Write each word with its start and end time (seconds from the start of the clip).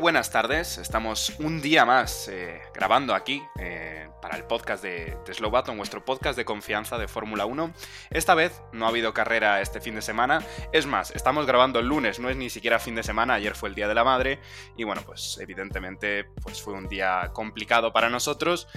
Buenas 0.00 0.30
tardes, 0.30 0.76
estamos 0.76 1.32
un 1.38 1.62
día 1.62 1.86
más 1.86 2.28
eh, 2.28 2.60
grabando 2.74 3.14
aquí 3.14 3.42
eh, 3.58 4.08
para 4.20 4.36
el 4.36 4.44
podcast 4.44 4.82
de, 4.82 5.16
de 5.24 5.34
Slow 5.34 5.50
vuestro 5.50 6.04
podcast 6.04 6.36
de 6.36 6.44
confianza 6.44 6.98
de 6.98 7.08
Fórmula 7.08 7.46
1. 7.46 7.72
Esta 8.10 8.34
vez 8.34 8.60
no 8.72 8.84
ha 8.84 8.88
habido 8.90 9.14
carrera 9.14 9.62
este 9.62 9.80
fin 9.80 9.94
de 9.94 10.02
semana, 10.02 10.44
es 10.72 10.86
más, 10.86 11.12
estamos 11.12 11.46
grabando 11.46 11.78
el 11.78 11.86
lunes, 11.86 12.20
no 12.20 12.28
es 12.28 12.36
ni 12.36 12.50
siquiera 12.50 12.78
fin 12.78 12.94
de 12.94 13.02
semana, 13.02 13.34
ayer 13.34 13.54
fue 13.54 13.70
el 13.70 13.74
Día 13.74 13.88
de 13.88 13.94
la 13.94 14.04
Madre 14.04 14.38
y 14.76 14.84
bueno, 14.84 15.00
pues 15.06 15.38
evidentemente 15.40 16.24
pues 16.42 16.60
fue 16.60 16.74
un 16.74 16.88
día 16.88 17.30
complicado 17.32 17.92
para 17.92 18.10
nosotros. 18.10 18.68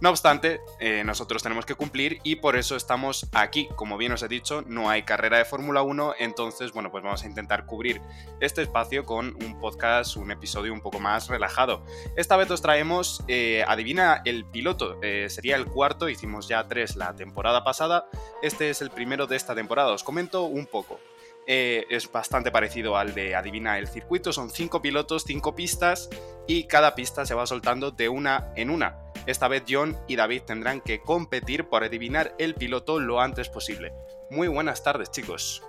No 0.00 0.10
obstante, 0.10 0.60
eh, 0.80 1.04
nosotros 1.04 1.42
tenemos 1.42 1.66
que 1.66 1.76
cumplir 1.76 2.18
y 2.24 2.36
por 2.36 2.56
eso 2.56 2.74
estamos 2.74 3.28
aquí. 3.32 3.68
Como 3.76 3.96
bien 3.96 4.12
os 4.12 4.22
he 4.22 4.28
dicho, 4.28 4.62
no 4.66 4.90
hay 4.90 5.04
carrera 5.04 5.38
de 5.38 5.44
Fórmula 5.44 5.82
1, 5.82 6.16
entonces, 6.18 6.72
bueno, 6.72 6.90
pues 6.90 7.04
vamos 7.04 7.22
a 7.22 7.26
intentar 7.26 7.64
cubrir 7.64 8.00
este 8.40 8.62
espacio 8.62 9.04
con 9.04 9.36
un 9.44 9.58
podcast, 9.60 10.16
un 10.16 10.32
episodio 10.32 10.63
un 10.70 10.80
poco 10.80 11.00
más 11.00 11.28
relajado. 11.28 11.82
Esta 12.16 12.36
vez 12.36 12.50
os 12.50 12.62
traemos, 12.62 13.22
eh, 13.28 13.64
adivina 13.66 14.22
el 14.24 14.44
piloto, 14.44 14.98
eh, 15.02 15.28
sería 15.30 15.56
el 15.56 15.66
cuarto, 15.66 16.08
hicimos 16.08 16.48
ya 16.48 16.66
tres 16.66 16.96
la 16.96 17.14
temporada 17.14 17.64
pasada, 17.64 18.06
este 18.42 18.70
es 18.70 18.82
el 18.82 18.90
primero 18.90 19.26
de 19.26 19.36
esta 19.36 19.54
temporada, 19.54 19.92
os 19.92 20.04
comento 20.04 20.44
un 20.44 20.66
poco. 20.66 20.98
Eh, 21.46 21.84
es 21.90 22.10
bastante 22.10 22.50
parecido 22.50 22.96
al 22.96 23.14
de 23.14 23.34
Adivina 23.34 23.78
el 23.78 23.88
circuito. 23.88 24.32
Son 24.32 24.50
cinco 24.50 24.80
pilotos, 24.80 25.24
cinco 25.26 25.54
pistas 25.54 26.08
y 26.46 26.64
cada 26.64 26.94
pista 26.94 27.26
se 27.26 27.34
va 27.34 27.46
soltando 27.46 27.90
de 27.90 28.08
una 28.08 28.52
en 28.56 28.70
una. 28.70 28.98
Esta 29.26 29.48
vez 29.48 29.64
John 29.68 29.98
y 30.06 30.16
David 30.16 30.42
tendrán 30.42 30.80
que 30.80 31.00
competir 31.00 31.68
por 31.68 31.84
adivinar 31.84 32.34
el 32.38 32.54
piloto 32.54 32.98
lo 32.98 33.20
antes 33.20 33.48
posible. 33.48 33.92
Muy 34.30 34.48
buenas 34.48 34.82
tardes, 34.82 35.10
chicos. 35.10 35.62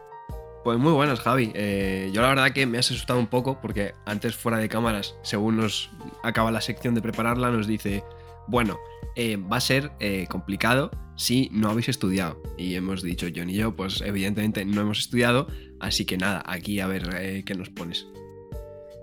Pues 0.65 0.79
muy 0.79 0.93
buenas, 0.93 1.19
Javi. 1.19 1.51
Eh, 1.53 2.09
yo 2.11 2.23
la 2.23 2.29
verdad 2.29 2.51
que 2.51 2.65
me 2.65 2.79
has 2.79 2.89
asustado 2.89 3.19
un 3.19 3.27
poco 3.27 3.61
porque 3.61 3.93
antes 4.07 4.35
fuera 4.35 4.57
de 4.57 4.67
cámaras, 4.67 5.15
según 5.21 5.57
nos 5.57 5.91
acaba 6.23 6.49
la 6.49 6.59
sección 6.59 6.95
de 6.95 7.03
prepararla, 7.03 7.51
nos 7.51 7.67
dice, 7.67 8.03
bueno, 8.47 8.79
eh, 9.15 9.37
va 9.37 9.57
a 9.57 9.61
ser 9.61 9.91
eh, 9.99 10.25
complicado 10.27 10.89
si 11.15 11.49
no 11.51 11.69
habéis 11.69 11.89
estudiado. 11.89 12.41
Y 12.57 12.73
hemos 12.73 13.03
dicho, 13.03 13.27
John 13.33 13.51
y 13.51 13.53
yo, 13.53 13.75
pues 13.75 14.01
evidentemente 14.01 14.65
no 14.65 14.81
hemos 14.81 14.97
estudiado, 14.97 15.45
así 15.79 16.03
que 16.03 16.17
nada, 16.17 16.41
aquí 16.47 16.79
a 16.79 16.87
ver 16.87 17.43
qué 17.45 17.53
nos 17.53 17.69
pones. 17.69 18.07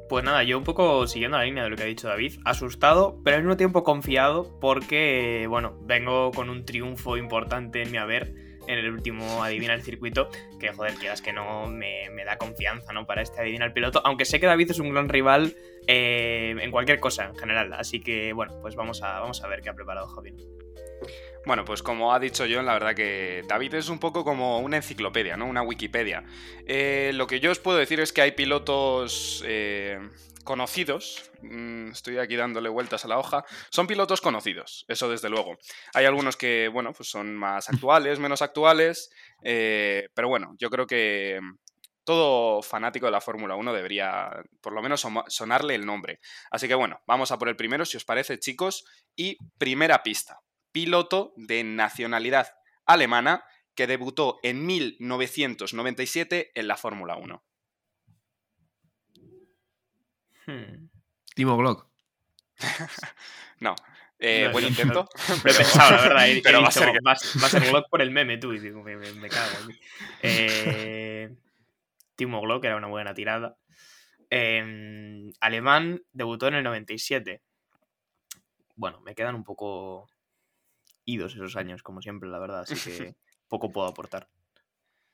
Pues 0.09 0.25
nada, 0.25 0.43
yo 0.43 0.59
un 0.59 0.65
poco 0.65 1.07
siguiendo 1.07 1.39
la 1.39 1.45
línea 1.45 1.63
de 1.63 1.71
lo 1.71 1.77
que 1.77 1.85
ha 1.85 1.87
dicho 1.87 2.09
David, 2.09 2.41
asustado, 2.45 3.21
pero 3.23 3.37
al 3.37 3.45
mismo 3.45 3.57
tiempo 3.57 3.85
confiado 3.85 4.59
porque, 4.61 5.47
bueno, 5.49 5.79
vengo 5.85 6.33
con 6.33 6.51
un 6.51 6.65
triunfo 6.65 7.17
importante 7.17 7.83
en 7.83 7.93
mi 7.93 7.99
haber 7.99 8.42
en 8.67 8.79
el 8.79 8.91
último 8.91 9.43
Adivina 9.43 9.75
el 9.75 9.83
Circuito, 9.83 10.29
que 10.59 10.73
joder, 10.73 10.95
quieras 10.95 11.23
que 11.23 11.33
no 11.33 11.67
me, 11.67 12.11
me 12.11 12.25
da 12.25 12.39
confianza, 12.39 12.93
¿no? 12.93 13.07
Para 13.07 13.23
este 13.23 13.41
Adivina 13.41 13.65
el 13.65 13.73
Piloto, 13.73 14.03
aunque 14.05 14.25
sé 14.25 14.41
que 14.41 14.47
David 14.47 14.71
es 14.71 14.79
un 14.79 14.91
gran 14.91 15.09
rival 15.09 15.57
eh, 15.87 16.55
en 16.59 16.71
cualquier 16.71 17.01
cosa 17.01 17.27
en 17.27 17.37
general, 17.37 17.73
así 17.75 18.01
que, 18.01 18.33
bueno, 18.33 18.59
pues 18.61 18.75
vamos 18.75 19.03
a, 19.03 19.21
vamos 19.21 19.43
a 19.43 19.49
ver 19.49 19.63
qué 19.63 19.71
ha 19.71 19.75
preparado 19.75 20.07
Javi. 20.09 20.35
Bueno, 21.45 21.65
pues 21.65 21.83
como 21.83 22.15
ha 22.15 22.21
dicho 22.21 22.45
John, 22.49 22.67
la 22.67 22.75
verdad 22.75 22.95
que 22.95 23.43
David 23.49 23.75
es 23.75 23.89
un 23.89 23.99
poco 23.99 24.25
como 24.25 24.61
una 24.61 24.77
enciclopedia, 24.77 25.37
¿no? 25.37 25.47
Una 25.47 25.63
Wikipedia. 25.63 26.23
Eh, 26.67 27.11
lo 27.15 27.27
que 27.27 27.41
yo 27.41 27.51
os 27.51 27.59
puedo 27.59 27.79
decir 27.79 27.99
es 27.99 28.13
que 28.13 28.23
hay 28.23 28.33
pilotos 28.33 29.43
eh, 29.45 29.99
conocidos. 30.45 31.31
mm, 31.43 31.91
Estoy 31.93 32.19
aquí 32.19 32.37
dándole 32.37 32.69
vueltas 32.69 33.05
a 33.05 33.09
la 33.09 33.19
hoja. 33.19 33.45
Son 33.71 33.87
pilotos 33.87 34.21
conocidos, 34.21 34.85
eso 34.89 35.09
desde 35.09 35.29
luego. 35.29 35.59
Hay 35.95 36.05
algunos 36.05 36.37
que, 36.37 36.69
bueno, 36.69 36.93
pues 36.93 37.09
son 37.09 37.35
más 37.35 37.69
actuales, 37.69 38.19
menos 38.19 38.43
actuales. 38.43 39.11
eh, 39.43 40.09
pero 40.15 40.29
bueno, 40.29 40.55
yo 40.59 40.71
creo 40.71 40.87
que 40.87 41.41
todo 42.05 42.63
fanático 42.63 43.07
de 43.07 43.13
la 43.13 43.21
Fórmula 43.21 43.55
1 43.55 43.73
debería 43.73 44.31
por 44.61 44.73
lo 44.73 44.83
menos 44.83 45.07
sonarle 45.29 45.75
el 45.75 45.87
nombre. 45.87 46.21
Así 46.51 46.69
que 46.69 46.75
bueno, 46.75 47.01
vamos 47.07 47.31
a 47.31 47.39
por 47.39 47.49
el 47.49 47.57
primero, 47.57 47.85
si 47.85 47.97
os 47.97 48.05
parece, 48.05 48.39
chicos. 48.39 48.85
Y 49.15 49.39
primera 49.59 50.03
pista. 50.03 50.41
Piloto 50.73 51.33
de 51.37 51.65
nacionalidad 51.65 52.49
alemana 52.87 53.45
que 53.75 53.87
debutó 53.87 54.39
en 54.43 54.67
1997 54.67 56.53
en 56.55 56.69
la 56.69 56.77
Fórmula 56.77 57.17
1. 57.17 57.43
Hmm. 60.53 60.89
Timo 61.35 61.57
Glock. 61.57 61.89
No. 63.61 63.75
Eh, 64.19 64.45
No, 64.47 64.53
buen 64.53 64.65
no, 64.65 64.69
intento. 64.71 65.09
He 65.29 65.41
pero- 65.43 65.57
pensado, 65.59 65.97
la 65.97 66.03
verdad. 66.03 66.29
He, 66.29 66.33
he 66.39 66.43
pero 66.43 66.63
va 66.63 66.69
a 66.69 66.73
ser 66.73 66.93
que- 66.93 66.99
va, 67.07 67.13
a- 67.13 67.41
va 67.43 67.47
a 67.47 67.51
ser 67.51 67.69
Glock 67.71 67.89
por 67.89 68.03
el 68.03 68.11
meme, 68.11 68.39
tú. 68.39 68.53
Y 68.53 68.59
digo, 68.61 68.83
me, 68.83 68.97
me- 68.97 69.13
me 69.15 69.29
cago. 69.29 69.57
Eh, 70.23 71.35
Timo 72.17 72.41
Glock 72.41 72.65
era 72.65 72.77
una 72.77 72.89
buena 72.89 73.15
tirada. 73.15 73.57
Eh, 74.31 75.31
alemán 75.41 76.03
debutó 76.13 76.49
en 76.49 76.55
el 76.55 76.65
97. 76.65 77.43
Bueno, 78.77 79.01
me 79.01 79.15
quedan 79.15 79.35
un 79.35 79.45
poco 79.45 80.09
idos 81.05 81.35
esos 81.35 81.57
años, 81.57 81.83
como 81.83 82.01
siempre, 82.03 82.29
la 82.31 82.39
verdad. 82.39 82.61
Así 82.63 82.77
que 82.77 83.15
poco 83.49 83.71
puedo 83.71 83.87
aportar. 83.89 84.29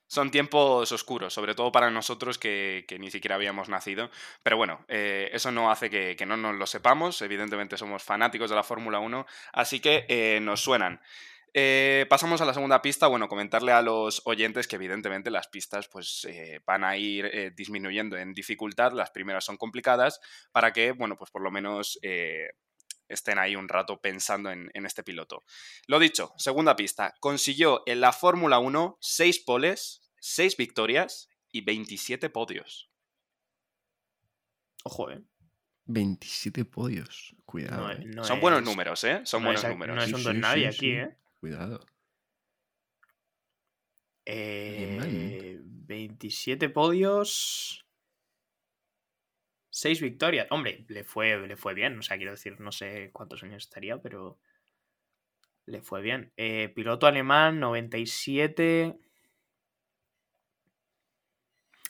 Son 0.09 0.31
tiempos 0.31 0.91
oscuros, 0.91 1.31
sobre 1.31 1.53
todo 1.53 1.71
para 1.71 1.91
nosotros 1.91 2.39
que, 2.39 2.83
que 2.87 2.97
ni 2.97 3.11
siquiera 3.11 3.35
habíamos 3.35 3.69
nacido. 3.69 4.09
Pero 4.41 4.57
bueno, 4.57 4.83
eh, 4.87 5.29
eso 5.33 5.51
no 5.51 5.69
hace 5.69 5.91
que, 5.91 6.15
que 6.15 6.25
no 6.25 6.35
nos 6.35 6.55
lo 6.55 6.65
sepamos. 6.65 7.21
Evidentemente 7.21 7.77
somos 7.77 8.01
fanáticos 8.01 8.49
de 8.49 8.55
la 8.55 8.63
Fórmula 8.63 8.97
1, 8.97 9.27
así 9.53 9.79
que 9.79 10.07
eh, 10.09 10.39
nos 10.41 10.61
suenan. 10.61 10.99
Eh, 11.53 12.07
pasamos 12.09 12.41
a 12.41 12.45
la 12.45 12.55
segunda 12.55 12.81
pista. 12.81 13.05
Bueno, 13.05 13.27
comentarle 13.27 13.71
a 13.71 13.83
los 13.83 14.23
oyentes 14.25 14.67
que 14.67 14.77
evidentemente 14.77 15.29
las 15.29 15.47
pistas 15.47 15.87
pues, 15.87 16.27
van 16.65 16.83
a 16.83 16.97
ir 16.97 17.53
disminuyendo 17.55 18.17
en 18.17 18.33
dificultad. 18.33 18.93
Las 18.93 19.11
primeras 19.11 19.45
son 19.45 19.57
complicadas 19.57 20.21
para 20.51 20.73
que, 20.73 20.91
bueno, 20.91 21.17
pues 21.17 21.29
por 21.29 21.43
lo 21.43 21.51
menos 21.51 21.99
estén 23.09 23.37
ahí 23.39 23.55
un 23.55 23.67
rato 23.67 23.99
pensando 24.01 24.49
en, 24.51 24.71
en 24.73 24.85
este 24.85 25.03
piloto. 25.03 25.43
Lo 25.87 25.99
dicho, 25.99 26.33
segunda 26.37 26.75
pista. 26.75 27.13
Consiguió 27.19 27.83
en 27.85 27.99
la 28.01 28.13
Fórmula 28.13 28.59
1 28.59 28.97
6 29.01 29.39
poles, 29.39 30.01
6 30.19 30.55
victorias 30.57 31.27
y 31.51 31.61
27 31.61 32.29
podios. 32.29 32.89
Ojo, 34.83 35.11
eh. 35.11 35.21
27 35.85 36.65
podios. 36.65 37.35
Cuidado. 37.45 37.87
No, 37.87 37.91
eh. 37.91 37.99
no 38.05 38.23
Son 38.23 38.39
buenos 38.39 38.59
es- 38.61 38.65
números, 38.65 39.03
¿eh? 39.03 39.21
Son 39.25 39.41
no 39.41 39.47
buenos 39.47 39.63
es- 39.63 39.69
números. 39.69 39.95
No 39.95 40.01
es 40.03 40.07
Sí, 40.09 40.13
un 40.13 40.19
sí, 40.19 40.25
don 40.25 40.39
nadie 40.39 40.71
sí, 40.71 40.77
aquí, 40.77 40.91
sí. 40.91 40.91
¿eh? 40.97 41.17
Cuidado. 41.39 41.85
Eh, 44.25 45.57
27 45.61 46.69
podios. 46.69 47.85
6 49.79 50.01
victorias. 50.01 50.47
Hombre, 50.49 50.85
le 50.89 51.03
fue, 51.03 51.37
le 51.47 51.55
fue 51.57 51.73
bien. 51.73 51.97
O 51.99 52.01
sea, 52.01 52.17
quiero 52.17 52.31
decir, 52.31 52.59
no 52.59 52.71
sé 52.71 53.11
cuántos 53.13 53.43
años 53.43 53.63
estaría, 53.63 53.97
pero 54.01 54.37
le 55.65 55.81
fue 55.81 56.01
bien. 56.01 56.33
Eh, 56.37 56.69
piloto 56.75 57.07
alemán, 57.07 57.59
97. 57.59 58.97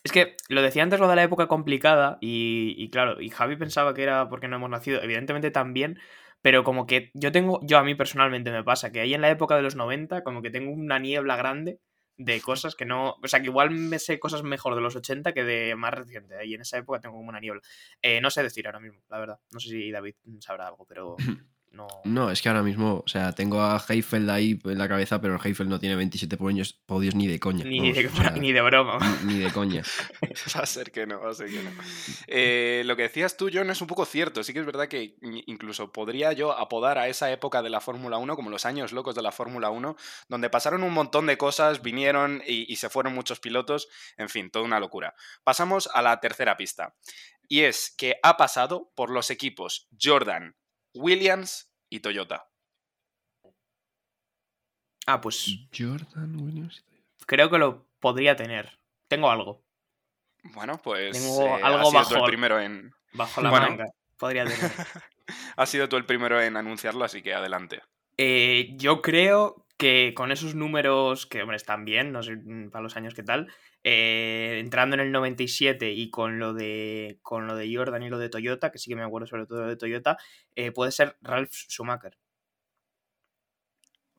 Es 0.03 0.11
que 0.11 0.35
lo 0.50 0.61
decía 0.61 0.83
antes 0.83 1.00
lo 1.00 1.07
de 1.07 1.16
la 1.16 1.23
época 1.23 1.47
complicada 1.47 2.17
y, 2.22 2.75
y 2.77 2.89
claro, 2.89 3.19
y 3.22 3.29
Javi 3.29 3.57
pensaba 3.57 3.94
que 3.94 4.03
era 4.03 4.29
porque 4.29 4.47
no 4.47 4.56
hemos 4.56 4.69
nacido, 4.69 5.01
evidentemente 5.01 5.51
también, 5.51 6.00
pero 6.41 6.63
como 6.63 6.88
que 6.88 7.12
yo 7.13 7.31
tengo, 7.31 7.59
yo 7.63 7.77
a 7.77 7.83
mí 7.83 7.95
personalmente 7.95 8.51
me 8.51 8.63
pasa 8.63 8.91
que 8.91 9.01
ahí 9.01 9.13
en 9.13 9.21
la 9.21 9.30
época 9.30 9.56
de 9.57 9.62
los 9.62 9.75
90 9.75 10.24
como 10.24 10.41
que 10.41 10.51
tengo 10.51 10.71
una 10.71 11.00
niebla 11.00 11.36
grande 11.36 11.80
de 12.19 12.42
cosas 12.42 12.75
que 12.75 12.86
no, 12.86 13.16
o 13.24 13.27
sea 13.30 13.39
que 13.39 13.45
igual 13.45 13.71
me 13.71 13.98
sé 13.98 14.19
cosas 14.19 14.44
mejor 14.44 14.75
de 14.75 14.81
los 14.81 14.94
80 14.94 15.33
que 15.33 15.45
de 15.45 15.74
más 15.75 15.94
reciente, 15.94 16.45
y 16.45 16.54
en 16.54 16.62
esa 16.62 16.77
época 16.77 17.00
tengo 17.00 17.16
como 17.16 17.30
una 17.30 17.39
niebla. 17.39 17.62
Eh, 18.01 18.19
no 18.19 18.30
sé 18.30 18.44
decir 18.44 18.68
ahora 18.68 18.81
mismo, 18.81 19.00
la 19.10 19.19
verdad, 19.19 19.39
no 19.51 19.60
sé 19.62 19.69
si 19.69 19.89
David 19.89 20.16
sabrá 20.42 20.68
algo, 20.68 20.86
pero 20.86 21.16
no... 21.71 21.88
No, 22.04 22.31
es 22.31 22.42
que 22.42 22.50
ahora 22.50 22.63
mismo, 22.63 23.04
o 23.06 23.07
sea, 23.07 23.33
tengo 23.33 23.62
a 23.62 23.83
Heifeld 23.88 24.30
ahí 24.30 24.60
en 24.66 24.77
la 24.77 24.88
cabeza, 24.89 25.21
pero 25.21 25.39
Heifeld 25.44 25.69
no 25.69 25.80
tiene 25.80 25.95
27 25.95 26.36
podios, 26.38 26.74
podios 26.74 27.16
ni 27.16 27.27
de 27.27 27.39
coña. 27.39 27.63
Ni, 27.66 27.80
vamos, 27.80 27.95
de, 27.95 28.07
o 28.07 28.16
sea, 28.16 28.31
ni 28.31 28.51
de 28.51 28.62
broma. 28.62 28.98
ni- 29.25 29.33
ni 29.36 29.39
de 29.39 29.51
coña. 29.51 29.83
Va 30.56 30.62
a 30.62 30.66
ser 30.66 30.92
que 30.92 31.06
no, 31.07 31.19
va 31.21 31.30
a 31.31 31.33
ser 31.33 31.48
que 31.50 31.62
no. 31.62 31.69
Eh, 32.27 32.83
lo 32.86 32.95
que 32.95 33.04
decías 33.04 33.38
tú, 33.38 33.50
John, 33.54 33.69
es 33.69 33.81
un 33.81 33.88
poco 33.88 34.06
cierto. 34.06 34.44
Sí 34.44 34.54
que 34.54 34.60
es 34.60 34.66
verdad 34.66 34.88
que 34.88 35.16
incluso 35.48 35.92
podría 35.92 36.33
yo 36.33 36.51
apodar 36.51 36.98
a 36.98 37.07
esa 37.07 37.31
época 37.31 37.62
de 37.62 37.69
la 37.69 37.81
Fórmula 37.81 38.18
1 38.18 38.36
como 38.36 38.50
los 38.50 38.65
años 38.65 38.92
locos 38.92 39.15
de 39.15 39.22
la 39.22 39.31
Fórmula 39.31 39.69
1, 39.69 39.95
donde 40.27 40.50
pasaron 40.50 40.83
un 40.83 40.94
montón 40.94 41.25
de 41.27 41.38
cosas, 41.38 41.81
vinieron 41.81 42.42
y, 42.45 42.72
y 42.72 42.75
se 42.77 42.89
fueron 42.89 43.13
muchos 43.13 43.39
pilotos. 43.39 43.88
En 44.18 44.30
fin, 44.30 44.50
toda 44.50 44.65
una 44.65 44.80
locura. 44.80 45.13
Pasamos 45.44 45.89
a 45.94 46.01
la 46.01 46.19
tercera 46.19 46.57
pista. 46.57 46.95
Y 47.48 47.62
es 47.62 47.94
que 47.98 48.18
ha 48.22 48.38
pasado 48.38 48.92
por 48.95 49.10
los 49.10 49.31
equipos 49.31 49.88
Jordan, 50.01 50.56
Williams 50.94 51.71
y 51.89 52.00
Toyota. 52.00 52.47
Ah, 55.06 55.21
pues 55.21 55.57
Jordan 55.75 56.36
Williams. 56.39 56.83
creo 57.25 57.50
que 57.50 57.57
lo 57.57 57.86
podría 58.00 58.36
tener. 58.36 58.80
Tengo 59.07 59.30
algo 59.31 59.63
Bueno, 60.53 60.80
pues 60.81 61.12
Tengo 61.19 61.57
eh, 61.57 61.62
algo 61.63 61.80
has 61.80 61.89
sido 61.89 62.03
tú 62.03 62.13
bajo- 62.13 62.25
el 62.25 62.30
primero 62.30 62.59
en 62.59 62.94
bajo 63.13 63.41
la 63.41 63.50
Bueno. 63.50 63.68
manga. 63.69 63.86
Podría 64.18 64.45
tener. 64.45 64.59
has 65.57 65.69
sido 65.69 65.89
tú 65.89 65.97
el 65.97 66.06
primero 66.06 66.39
en 66.41 66.57
anunciarlo, 66.57 67.03
así 67.06 67.21
que 67.21 67.33
adelante. 67.33 67.81
Eh, 68.18 68.69
yo 68.75 69.01
creo 69.01 69.65
que 69.79 70.13
con 70.15 70.31
esos 70.31 70.55
números, 70.55 71.25
que 71.27 71.41
hombre, 71.41 71.57
están 71.57 71.85
bien, 71.85 72.11
no 72.13 72.23
sé 72.23 72.35
mm, 72.37 72.69
para 72.71 72.83
los 72.83 72.97
años 72.97 73.15
qué 73.15 73.23
tal, 73.23 73.51
eh, 73.83 74.57
entrando 74.59 74.95
en 74.95 74.99
el 75.01 75.11
97 75.13 75.91
y 75.93 76.11
con 76.11 76.39
lo 76.39 76.53
de 76.53 77.19
con 77.23 77.47
lo 77.47 77.55
de 77.55 77.73
Jordan 77.75 78.03
y 78.03 78.09
lo 78.09 78.19
de 78.19 78.29
Toyota, 78.29 78.71
que 78.71 78.79
sí 78.79 78.89
que 78.91 78.95
me 78.97 79.03
acuerdo 79.03 79.27
sobre 79.27 79.47
todo 79.47 79.67
de 79.67 79.77
Toyota, 79.77 80.17
eh, 80.55 80.71
puede 80.73 80.91
ser 80.91 81.17
Ralph 81.21 81.51
Schumacher. 81.53 82.17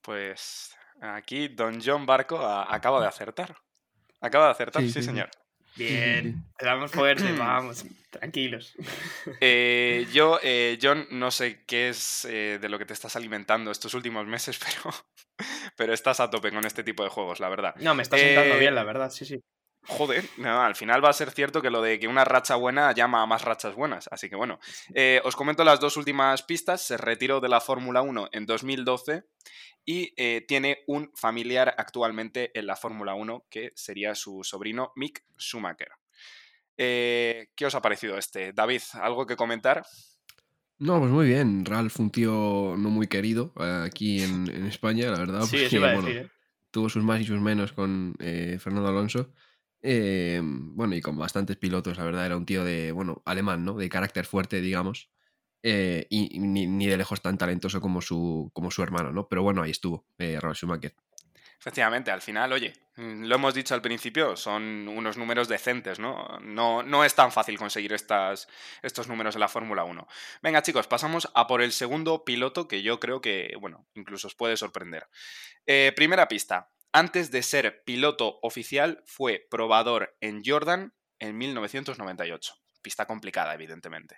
Pues 0.03 0.77
aquí 1.01 1.49
Don 1.49 1.81
John 1.83 2.05
Barco 2.07 2.39
a- 2.39 2.75
acaba 2.75 3.01
de 3.01 3.07
acertar. 3.07 3.57
Acaba 4.21 4.47
de 4.47 4.53
acertar, 4.53 4.87
sí, 4.87 4.89
Sí, 4.89 5.03
sí, 5.03 5.03
sí. 5.03 5.03
señor. 5.03 5.31
Bien, 5.77 6.45
empezamos 6.53 6.91
fuerte, 6.91 7.33
vamos, 7.39 7.85
tranquilos. 8.11 8.75
Eh, 9.41 10.07
yo, 10.13 10.39
eh, 10.43 10.79
John, 10.83 11.07
no 11.11 11.31
sé 11.31 11.63
qué 11.67 11.89
es 11.91 12.25
eh, 12.25 12.59
de 12.61 12.69
lo 12.69 12.79
que 12.79 12.85
te 12.85 12.93
estás 12.93 13.17
alimentando 13.17 13.71
estos 13.71 13.95
últimos 13.95 14.27
meses, 14.27 14.59
pero, 14.65 14.95
pero 15.77 15.95
estás 15.95 16.21
a 16.21 16.29
tope 16.31 16.51
con 16.51 16.65
este 16.67 16.83
tipo 16.83 17.03
de 17.03 17.09
juegos, 17.09 17.41
la 17.41 17.49
verdad. 17.49 17.75
No, 17.77 17.95
me 17.95 18.03
está 18.03 18.19
sentando 18.19 18.57
Eh, 18.57 18.59
bien, 18.59 18.75
la 18.75 18.85
verdad, 18.85 19.11
sí, 19.11 19.25
sí. 19.25 19.41
Joder, 19.87 20.25
no, 20.37 20.63
al 20.63 20.77
final 20.77 21.05
va 21.05 21.11
a 21.11 21.15
ser 21.15 21.31
cierto 21.31 21.63
que 21.63 21.71
lo 21.71 21.83
de 21.83 21.99
que 21.99 22.07
una 22.07 22.25
racha 22.25 22.55
buena 22.55 22.93
llama 22.93 23.23
a 23.23 23.27
más 23.27 23.43
rachas 23.43 23.75
buenas. 23.75 24.09
Así 24.13 24.29
que 24.29 24.37
bueno, 24.37 24.61
eh, 24.95 25.21
os 25.25 25.37
comento 25.37 25.65
las 25.65 25.81
dos 25.81 25.97
últimas 25.97 26.43
pistas. 26.43 26.83
Se 26.83 26.97
retiró 26.97 27.41
de 27.41 27.49
la 27.49 27.61
Fórmula 27.61 28.03
1 28.03 28.29
en 28.33 28.47
2012 28.47 29.25
y 29.85 30.13
eh, 30.17 30.45
tiene 30.47 30.85
un 30.87 31.11
familiar 31.15 31.75
actualmente 31.79 32.51
en 32.59 32.67
la 32.67 32.77
Fórmula 32.77 33.15
1 33.15 33.47
que 33.51 33.73
sería 33.75 34.15
su 34.15 34.45
sobrino 34.45 34.93
Mick 34.97 35.25
Schumacher. 35.39 35.93
Eh, 36.77 37.49
¿Qué 37.55 37.67
os 37.67 37.75
ha 37.75 37.83
parecido 37.83 38.17
este? 38.17 38.53
David, 38.53 38.83
¿algo 38.95 39.27
que 39.27 39.37
comentar? 39.37 39.85
No, 40.81 40.99
pues 40.99 41.11
muy 41.11 41.27
bien. 41.27 41.67
Ralph, 41.67 42.01
un 42.01 42.11
tío 42.11 42.75
no 42.79 42.89
muy 42.89 43.07
querido 43.07 43.53
eh, 43.61 43.83
aquí 43.85 44.23
en, 44.23 44.51
en 44.51 44.67
España, 44.67 45.11
la 45.11 45.19
verdad. 45.19 45.43
Sí, 45.43 45.51
porque, 45.51 45.67
eso 45.67 45.77
iba 45.77 45.91
a 45.91 45.95
bueno, 45.95 46.09
decir, 46.09 46.23
¿eh? 46.23 46.31
tuvo 46.71 46.89
sus 46.89 47.05
más 47.05 47.21
y 47.21 47.25
sus 47.25 47.39
menos 47.39 47.73
con 47.73 48.17
eh, 48.19 48.57
Fernando 48.59 48.89
Alonso. 48.89 49.31
Eh, 49.83 50.41
bueno, 50.43 50.95
y 50.95 51.01
con 51.01 51.17
bastantes 51.17 51.57
pilotos, 51.57 51.99
la 51.99 52.05
verdad, 52.05 52.27
era 52.27 52.37
un 52.37 52.47
tío 52.47 52.65
de, 52.65 52.93
bueno, 52.93 53.23
alemán, 53.25 53.65
¿no? 53.65 53.75
De 53.75 53.89
carácter 53.89 54.27
fuerte, 54.27 54.61
digamos. 54.61 55.11
Eh, 55.63 56.07
y, 56.09 56.39
ni, 56.39 56.87
de 56.87 56.97
lejos 56.97 57.21
tan 57.21 57.37
talentoso 57.37 57.81
como 57.81 58.01
su, 58.01 58.51
como 58.55 58.71
su 58.71 58.83
hermano, 58.83 59.13
¿no? 59.13 59.29
Pero 59.29 59.43
bueno, 59.43 59.63
ahí 59.63 59.71
estuvo, 59.71 60.07
eh, 60.19 60.39
Schumacher. 60.55 60.95
Efectivamente, 61.59 62.11
al 62.11 62.23
final, 62.23 62.51
oye, 62.55 62.73
mm, 62.97 63.25
lo 63.25 63.35
hemos 63.35 63.53
dicho 63.53 63.75
al 63.75 63.83
principio, 63.83 64.35
son 64.35 64.89
unos 64.89 65.19
números 65.19 65.47
decentes, 65.47 65.99
¿no? 65.99 66.39
No, 66.41 66.83
no 66.83 67.05
es 67.05 67.15
tan 67.15 67.31
fácil 67.31 67.59
conseguir 67.59 67.93
estas, 67.93 68.49
estos 68.83 69.09
números 69.09 69.35
en 69.35 69.41
la 69.41 69.49
Fórmula 69.49 69.85
1. 69.85 70.09
Venga, 70.43 70.63
chicos, 70.63 70.87
pasamos 70.87 71.29
a 71.35 71.47
por 71.47 71.61
el 71.61 71.73
segundo 71.73 72.25
piloto 72.25 72.67
que 72.67 72.83
yo 72.83 72.99
creo 72.99 73.21
que, 73.21 73.55
bueno, 73.61 73.87
incluso 73.95 74.29
os 74.29 74.35
puede 74.35 74.57
sorprender. 74.57 75.09
Eh, 75.67 75.93
primera 75.95 76.29
pista. 76.29 76.71
Antes 76.93 77.31
de 77.31 77.43
ser 77.43 77.83
piloto 77.85 78.39
oficial, 78.43 79.03
fue 79.07 79.47
probador 79.51 80.17
en 80.21 80.43
Jordan 80.45 80.93
en 81.19 81.39
1998. 81.39 82.55
Pista 82.83 83.07
complicada, 83.07 83.55
evidentemente. 83.55 84.17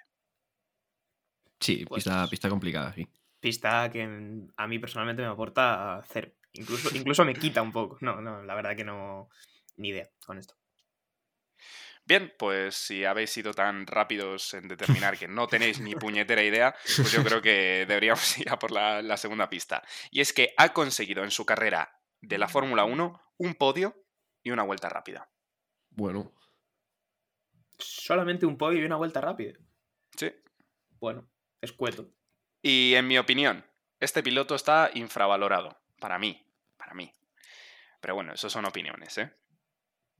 Sí, 1.61 1.85
Pues- 1.87 2.05
pista, 2.05 2.27
pista 2.29 2.49
complicada, 2.49 2.93
sí. 2.95 3.07
Pista 3.41 3.91
que 3.91 4.03
a 4.57 4.67
mí 4.69 4.79
personalmente 4.79 5.23
me 5.23 5.29
aporta 5.29 6.03
cero. 6.09 6.31
Incluso, 6.53 6.95
incluso 6.95 7.25
me 7.25 7.35
quita 7.35 7.61
un 7.63 7.73
poco. 7.73 7.99
No, 8.01 8.21
no, 8.21 8.43
la 8.45 8.55
verdad 8.55 8.77
que 8.77 8.85
no. 8.85 9.29
Ni 9.77 9.89
idea 9.89 10.09
con 10.25 10.39
esto. 10.39 10.55
Bien, 12.05 12.33
pues 12.39 12.75
si 12.77 13.05
habéis 13.05 13.31
sido 13.31 13.55
tan 13.55 13.87
rápidos 13.87 14.55
en 14.55 14.69
determinar 14.69 15.17
que 15.19 15.29
no 15.29 15.47
tenéis 15.47 15.81
ni 15.81 15.95
puñetera 15.95 16.43
idea, 16.43 16.75
pues 16.97 17.13
yo 17.13 17.23
creo 17.25 17.41
que 17.41 17.85
deberíamos 17.89 18.37
ir 18.39 18.51
a 18.51 18.59
por 18.59 18.71
la, 18.71 19.03
la 19.03 19.17
segunda 19.17 19.49
pista. 19.49 19.83
Y 20.11 20.21
es 20.21 20.33
que 20.33 20.53
ha 20.57 20.73
conseguido 20.73 21.23
en 21.25 21.31
su 21.31 21.47
carrera 21.47 22.01
de 22.23 22.39
la 22.39 22.49
Fórmula 22.49 22.85
1 22.85 23.21
un 23.39 23.55
podio 23.55 23.95
y 24.43 24.51
una 24.51 24.63
vuelta 24.63 24.89
rápida. 24.89 25.29
Bueno, 25.91 26.33
Solamente 27.79 28.47
un 28.47 28.57
podio 28.57 28.81
y 28.81 28.85
una 28.85 28.97
vuelta 28.97 29.21
rápida. 29.21 29.59
Sí. 30.17 30.33
Bueno, 31.01 31.29
escueto. 31.61 32.09
Y 32.63 32.95
en 32.95 33.09
mi 33.09 33.19
opinión, 33.19 33.67
este 33.99 34.23
piloto 34.23 34.55
está 34.55 34.91
infravalorado. 34.95 35.77
Para 35.99 36.19
mí, 36.19 36.47
para 36.77 36.95
mí. 36.95 37.13
Pero 38.01 38.15
bueno, 38.15 38.33
eso 38.35 38.49
son 38.49 38.65
opiniones, 38.67 39.19
¿eh? 39.19 39.33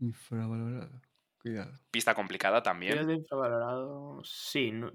infravalorado. 0.01 1.01
Cuidado. 1.41 1.79
Pista 1.91 2.15
complicada 2.15 2.63
también. 2.63 2.95
Piloto 2.95 3.13
infravalorado. 3.13 4.25
Sí. 4.25 4.73
no-. 4.73 4.91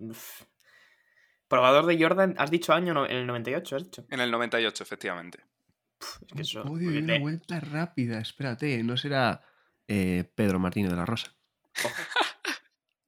Probador 1.47 1.85
de 1.85 2.01
Jordan, 2.01 2.35
has 2.37 2.51
dicho 2.51 2.73
año 2.73 2.93
no- 2.93 3.05
en 3.05 3.15
el 3.15 3.27
98, 3.27 3.75
has 3.77 3.83
dicho. 3.85 4.05
En 4.09 4.19
el 4.19 4.29
98, 4.31 4.83
efectivamente. 4.83 5.45
Es 5.99 6.33
que 6.35 6.41
eso. 6.41 6.63
podio 6.63 6.91
y 6.91 6.97
una 6.97 7.19
vuelta 7.19 7.59
rápida. 7.59 8.19
Espérate, 8.19 8.83
no 8.83 8.97
será 8.97 9.43
eh, 9.87 10.29
Pedro 10.35 10.59
Martínez 10.59 10.91
de 10.91 10.97
la 10.97 11.05
Rosa. 11.05 11.33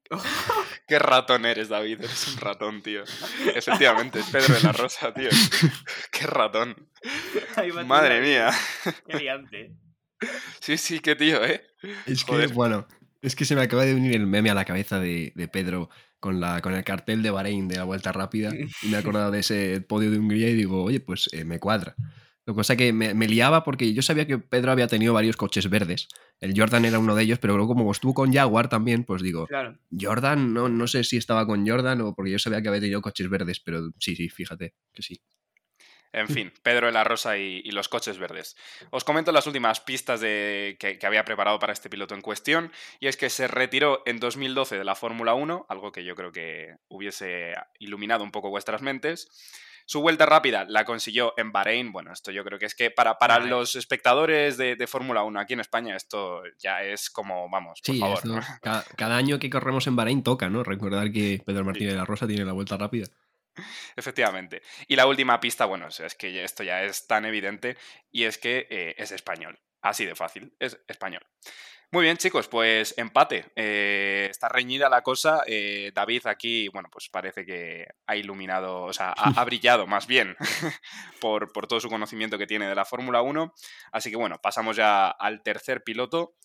Qué 0.87 0.99
ratón 0.99 1.45
eres, 1.45 1.69
David. 1.69 1.99
Eres 1.99 2.27
un 2.33 2.37
ratón, 2.39 2.81
tío. 2.81 3.03
Efectivamente, 3.53 4.19
es 4.19 4.25
Pedro 4.27 4.55
de 4.55 4.63
la 4.63 4.71
Rosa, 4.71 5.13
tío. 5.13 5.29
Qué 6.11 6.25
ratón. 6.25 6.75
Madre 7.85 8.21
mía. 8.21 8.51
Qué 9.07 9.17
liante. 9.17 9.71
Sí, 10.59 10.77
sí, 10.77 10.99
qué 10.99 11.15
tío, 11.15 11.43
¿eh? 11.45 11.65
Es 12.05 12.25
que, 12.25 12.31
Joder. 12.33 12.49
bueno, 12.53 12.87
es 13.21 13.35
que 13.35 13.45
se 13.45 13.55
me 13.55 13.61
acaba 13.61 13.85
de 13.85 13.95
unir 13.95 14.15
el 14.15 14.27
meme 14.27 14.49
a 14.49 14.53
la 14.53 14.65
cabeza 14.65 14.99
de, 14.99 15.31
de 15.35 15.47
Pedro 15.47 15.89
con, 16.19 16.41
la, 16.41 16.59
con 16.61 16.73
el 16.73 16.83
cartel 16.83 17.23
de 17.23 17.31
Bahrein 17.31 17.69
de 17.69 17.77
la 17.77 17.85
vuelta 17.85 18.11
rápida 18.11 18.51
y 18.81 18.87
me 18.87 18.97
he 18.97 18.99
acordado 18.99 19.31
de 19.31 19.39
ese 19.39 19.79
podio 19.79 20.11
de 20.11 20.19
Hungría 20.19 20.49
y 20.49 20.55
digo, 20.55 20.83
oye, 20.83 20.99
pues 20.99 21.29
eh, 21.31 21.45
me 21.45 21.59
cuadra. 21.59 21.95
Lo 22.49 22.55
que 22.55 22.61
pasa 22.61 22.75
que 22.75 22.91
me, 22.91 23.13
me 23.13 23.27
liaba 23.27 23.63
porque 23.63 23.93
yo 23.93 24.01
sabía 24.01 24.25
que 24.25 24.39
Pedro 24.39 24.71
había 24.71 24.87
tenido 24.87 25.13
varios 25.13 25.37
coches 25.37 25.69
verdes. 25.69 26.07
El 26.39 26.59
Jordan 26.59 26.83
era 26.83 26.97
uno 26.97 27.13
de 27.13 27.21
ellos, 27.21 27.37
pero 27.37 27.55
luego 27.55 27.75
como 27.75 27.91
estuvo 27.91 28.15
con 28.15 28.33
Jaguar 28.33 28.69
también, 28.69 29.03
pues 29.03 29.21
digo, 29.21 29.45
Claro. 29.45 29.77
Jordan, 29.91 30.51
no, 30.51 30.67
no 30.67 30.87
sé 30.87 31.03
si 31.03 31.15
estaba 31.15 31.45
con 31.45 31.67
Jordan 31.67 32.01
o 32.01 32.15
porque 32.15 32.31
yo 32.31 32.39
sabía 32.39 32.63
que 32.63 32.69
había 32.69 32.81
tenido 32.81 33.03
coches 33.03 33.29
verdes, 33.29 33.59
pero 33.59 33.91
sí, 33.99 34.15
sí, 34.15 34.29
fíjate 34.29 34.73
que 34.91 35.03
sí. 35.03 35.21
En 36.11 36.27
fin, 36.27 36.51
Pedro 36.63 36.87
de 36.87 36.91
la 36.93 37.03
Rosa 37.03 37.37
y, 37.37 37.61
y 37.63 37.69
los 37.69 37.87
coches 37.87 38.17
verdes. 38.17 38.57
Os 38.89 39.03
comento 39.03 39.31
las 39.31 39.45
últimas 39.45 39.79
pistas 39.79 40.19
de, 40.19 40.75
que, 40.79 40.97
que 40.97 41.05
había 41.05 41.25
preparado 41.25 41.59
para 41.59 41.71
este 41.71 41.87
piloto 41.87 42.15
en 42.15 42.21
cuestión, 42.21 42.71
y 42.99 43.05
es 43.05 43.15
que 43.15 43.29
se 43.29 43.47
retiró 43.47 44.01
en 44.07 44.19
2012 44.19 44.75
de 44.75 44.85
la 44.85 44.95
Fórmula 44.95 45.35
1, 45.35 45.67
algo 45.69 45.91
que 45.91 46.03
yo 46.03 46.15
creo 46.15 46.31
que 46.31 46.77
hubiese 46.87 47.53
iluminado 47.77 48.23
un 48.23 48.31
poco 48.31 48.49
vuestras 48.49 48.81
mentes. 48.81 49.29
Su 49.89 50.01
vuelta 50.01 50.27
rápida 50.27 50.65
la 50.69 50.85
consiguió 50.85 51.33
en 51.35 51.51
Bahrein. 51.51 51.91
Bueno, 51.91 52.13
esto 52.13 52.29
yo 52.29 52.43
creo 52.43 52.59
que 52.59 52.67
es 52.67 52.75
que 52.75 52.91
para, 52.91 53.17
para 53.17 53.39
los 53.39 53.73
espectadores 53.73 54.55
de, 54.55 54.75
de 54.75 54.85
Fórmula 54.85 55.23
1 55.23 55.39
aquí 55.39 55.53
en 55.53 55.61
España, 55.61 55.95
esto 55.95 56.43
ya 56.59 56.83
es 56.83 57.09
como, 57.09 57.49
vamos, 57.49 57.81
por 57.83 57.95
Sí, 57.95 57.99
favor. 57.99 58.23
¿no? 58.23 58.39
cada, 58.61 58.83
cada 58.95 59.17
año 59.17 59.39
que 59.39 59.49
corremos 59.49 59.87
en 59.87 59.95
Bahrein 59.95 60.21
toca, 60.21 60.47
¿no? 60.47 60.63
Recordar 60.63 61.11
que 61.11 61.41
Pedro 61.43 61.65
Martínez 61.65 61.93
de 61.93 61.97
la 61.97 62.05
Rosa 62.05 62.27
tiene 62.27 62.45
la 62.45 62.53
vuelta 62.53 62.77
rápida. 62.77 63.07
Efectivamente. 63.95 64.61
Y 64.87 64.95
la 64.95 65.07
última 65.07 65.39
pista, 65.39 65.65
bueno, 65.65 65.87
es 65.87 66.13
que 66.13 66.43
esto 66.43 66.61
ya 66.61 66.83
es 66.83 67.07
tan 67.07 67.25
evidente, 67.25 67.75
y 68.11 68.25
es 68.25 68.37
que 68.37 68.67
eh, 68.69 68.93
es 68.95 69.11
español. 69.11 69.59
Así 69.81 70.05
de 70.05 70.13
fácil, 70.13 70.53
es 70.59 70.79
español. 70.87 71.25
Muy 71.91 72.03
bien, 72.03 72.17
chicos, 72.17 72.47
pues 72.47 72.93
empate. 72.97 73.51
Eh, 73.55 74.27
está 74.29 74.47
reñida 74.47 74.89
la 74.89 75.01
cosa. 75.01 75.41
Eh, 75.47 75.91
David 75.95 76.27
aquí, 76.27 76.67
bueno, 76.67 76.87
pues 76.91 77.09
parece 77.09 77.43
que 77.45 77.87
ha 78.05 78.15
iluminado, 78.15 78.83
o 78.83 78.93
sea, 78.93 79.11
ha, 79.17 79.41
ha 79.41 79.43
brillado 79.45 79.87
más 79.87 80.05
bien 80.05 80.35
por, 81.19 81.51
por 81.51 81.65
todo 81.65 81.79
su 81.79 81.89
conocimiento 81.89 82.37
que 82.37 82.45
tiene 82.45 82.67
de 82.67 82.75
la 82.75 82.85
Fórmula 82.85 83.23
1. 83.23 83.53
Así 83.91 84.11
que 84.11 84.17
bueno, 84.17 84.39
pasamos 84.39 84.77
ya 84.77 85.09
al 85.09 85.41
tercer 85.41 85.83
piloto. 85.83 86.35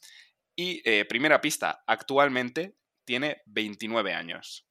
Y 0.56 0.80
eh, 0.88 1.04
primera 1.04 1.40
pista, 1.42 1.82
actualmente 1.86 2.76
tiene 3.04 3.42
29 3.46 4.14
años. 4.14 4.66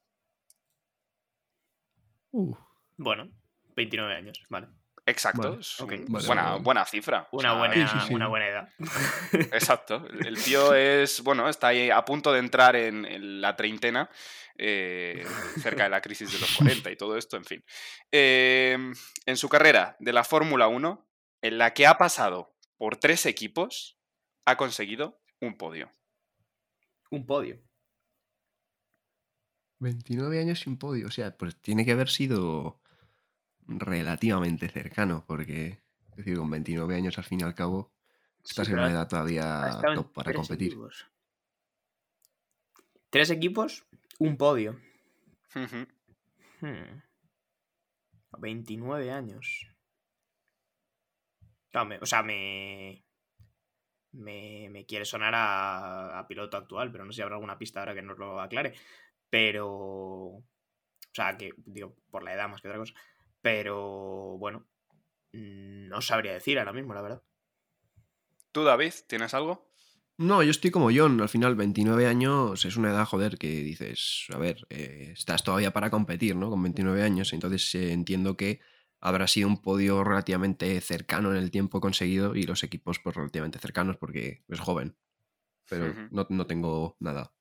Uh, 2.32 2.56
Bueno, 2.98 3.30
29 3.76 4.16
años, 4.16 4.44
vale. 4.50 4.70
Exacto, 5.06 5.50
Vale, 5.50 5.62
es 5.62 5.80
ok. 5.82 5.92
un- 5.92 6.06
Vale, 6.08 6.26
buena, 6.28 6.44
vale. 6.52 6.64
buena 6.64 6.86
cifra. 6.86 7.28
O 7.32 7.38
Una 7.40 7.50
sea, 7.50 7.58
buena, 7.60 7.74
sí, 7.74 8.00
sí, 8.00 8.08
sí. 8.08 8.14
una 8.14 8.28
buena 8.28 8.48
edad. 8.48 8.70
Exacto. 9.54 10.08
El 10.26 10.42
tío 10.42 10.74
es, 10.74 11.22
bueno, 11.24 11.50
está 11.50 11.68
ahí 11.68 11.90
a 11.90 12.06
punto 12.06 12.32
de 12.32 12.40
entrar 12.40 12.76
en, 12.76 13.06
en 13.06 13.42
la 13.42 13.56
treintena, 13.56 14.10
eh, 14.58 15.26
cerca 15.62 15.84
de 15.84 15.90
la 15.90 16.00
crisis 16.02 16.32
de 16.32 16.40
los 16.40 16.56
40 16.58 16.90
y 16.92 16.96
todo 16.96 17.18
esto, 17.18 17.36
en 17.38 17.44
fin. 17.46 17.64
Eh, 18.12 18.78
en 19.26 19.38
su 19.38 19.50
carrera 19.50 19.98
de 20.00 20.14
la 20.14 20.24
Fórmula 20.24 20.68
1, 20.68 21.06
en 21.42 21.58
la 21.58 21.74
que 21.74 21.86
ha 21.86 21.98
pasado 21.98 22.56
por 22.78 22.96
tres 22.98 23.26
equipos, 23.26 23.98
ha 24.46 24.56
conseguido 24.56 25.22
un 25.42 25.58
podio. 25.58 25.92
Un 27.10 27.26
podio. 27.26 27.60
29 29.80 30.40
años 30.40 30.60
sin 30.62 30.78
podio. 30.78 31.08
O 31.08 31.12
sea, 31.12 31.36
pues 31.36 31.60
tiene 31.62 31.86
que 31.86 31.92
haber 31.92 32.10
sido 32.10 32.82
relativamente 33.68 34.68
cercano, 34.70 35.24
porque, 35.28 35.80
es 36.12 36.16
decir, 36.18 36.38
con 36.38 36.50
29 36.50 36.96
años 36.96 37.18
al 37.18 37.24
fin 37.24 37.40
y 37.42 37.44
al 37.44 37.56
cabo, 37.56 37.94
estás 38.44 38.68
en 38.70 38.76
una 38.76 38.92
edad 38.92 39.08
todavía 39.08 39.80
top 39.96 40.14
para 40.14 40.26
tres 40.32 40.38
competir. 40.38 40.68
equipos. 40.68 41.08
Tres 43.10 43.30
equipos, 43.30 43.86
un 44.20 44.38
podio. 44.38 44.80
Ujú. 45.56 45.88
Hmm. 46.62 47.02
A 48.32 48.38
29 48.40 49.12
años. 49.12 49.68
Me- 51.88 52.00
o 52.00 52.06
sea, 52.06 52.22
me, 52.24 53.04
me. 54.12 54.68
me 54.70 54.86
quiere 54.86 55.06
sonar 55.06 55.34
a, 55.36 56.20
a 56.20 56.28
piloto 56.28 56.58
actual, 56.58 56.92
pero 56.92 57.04
no 57.06 57.12
sé 57.12 57.18
si 57.18 57.22
habrá 57.24 57.36
alguna 57.36 57.58
pista 57.58 57.80
ahora 57.80 57.96
que 57.96 58.02
nos 58.02 58.18
lo 58.18 58.40
aclare. 58.40 58.74
Pero. 59.30 59.68
O 59.70 60.44
sea, 61.16 61.38
que 61.38 61.52
digo, 61.58 61.96
por 62.10 62.24
la 62.24 62.34
edad 62.34 62.50
más 62.50 62.62
que 62.62 62.68
otra 62.68 62.80
cosa. 62.80 62.94
Pero 63.44 64.38
bueno. 64.38 64.66
No 65.34 66.02
sabría 66.02 66.34
decir 66.34 66.58
ahora 66.58 66.74
mismo, 66.74 66.94
la 66.94 67.02
verdad. 67.02 67.24
¿Tú, 68.52 68.64
David, 68.64 68.94
tienes 69.06 69.34
algo? 69.34 69.70
No, 70.18 70.44
yo 70.44 70.52
estoy 70.52 70.72
como 70.72 70.92
John. 70.96 71.20
Al 71.20 71.28
final, 71.28 71.56
29 71.56 72.08
años 72.08 72.64
es 72.64 72.78
una 72.78 72.92
edad, 72.92 73.06
joder, 73.06 73.38
que 73.38 73.48
dices, 73.48 74.28
a 74.34 74.38
ver, 74.38 74.66
eh, 74.70 75.12
estás 75.14 75.44
todavía 75.44 75.74
para 75.74 75.90
competir, 75.90 76.36
¿no? 76.36 76.50
Con 76.50 76.64
29 76.64 77.04
años. 77.04 77.34
Entonces 77.34 77.76
eh, 77.76 77.92
entiendo 77.92 78.38
que 78.38 78.62
habrá 79.02 79.28
sido 79.28 79.50
un 79.50 79.62
podio 79.62 80.04
relativamente 80.04 80.80
cercano 80.80 81.32
en 81.32 81.38
el 81.38 81.52
tiempo 81.52 81.82
conseguido 81.82 82.36
y 82.36 82.44
los 82.44 82.64
equipos, 82.64 83.00
pues, 83.00 83.16
relativamente 83.16 83.60
cercanos 83.60 83.98
porque 83.98 84.46
es 84.48 84.60
joven. 84.60 84.96
Pero 85.68 85.94
no, 86.12 86.28
no 86.30 86.48
tengo 86.48 86.96
nada. 87.00 87.34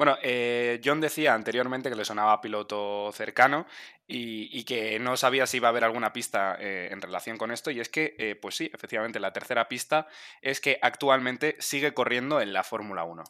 Bueno, 0.00 0.16
eh, 0.22 0.80
John 0.82 0.98
decía 0.98 1.34
anteriormente 1.34 1.90
que 1.90 1.94
le 1.94 2.06
sonaba 2.06 2.40
piloto 2.40 3.12
cercano 3.12 3.66
y, 4.08 4.48
y 4.50 4.64
que 4.64 4.98
no 4.98 5.14
sabía 5.18 5.46
si 5.46 5.58
iba 5.58 5.68
a 5.68 5.72
haber 5.72 5.84
alguna 5.84 6.10
pista 6.14 6.56
eh, 6.58 6.88
en 6.90 7.02
relación 7.02 7.36
con 7.36 7.50
esto. 7.50 7.70
Y 7.70 7.80
es 7.80 7.90
que, 7.90 8.14
eh, 8.16 8.34
pues 8.34 8.54
sí, 8.54 8.70
efectivamente, 8.72 9.20
la 9.20 9.34
tercera 9.34 9.68
pista 9.68 10.08
es 10.40 10.62
que 10.62 10.78
actualmente 10.80 11.54
sigue 11.58 11.92
corriendo 11.92 12.40
en 12.40 12.54
la 12.54 12.64
Fórmula 12.64 13.04
1. 13.04 13.24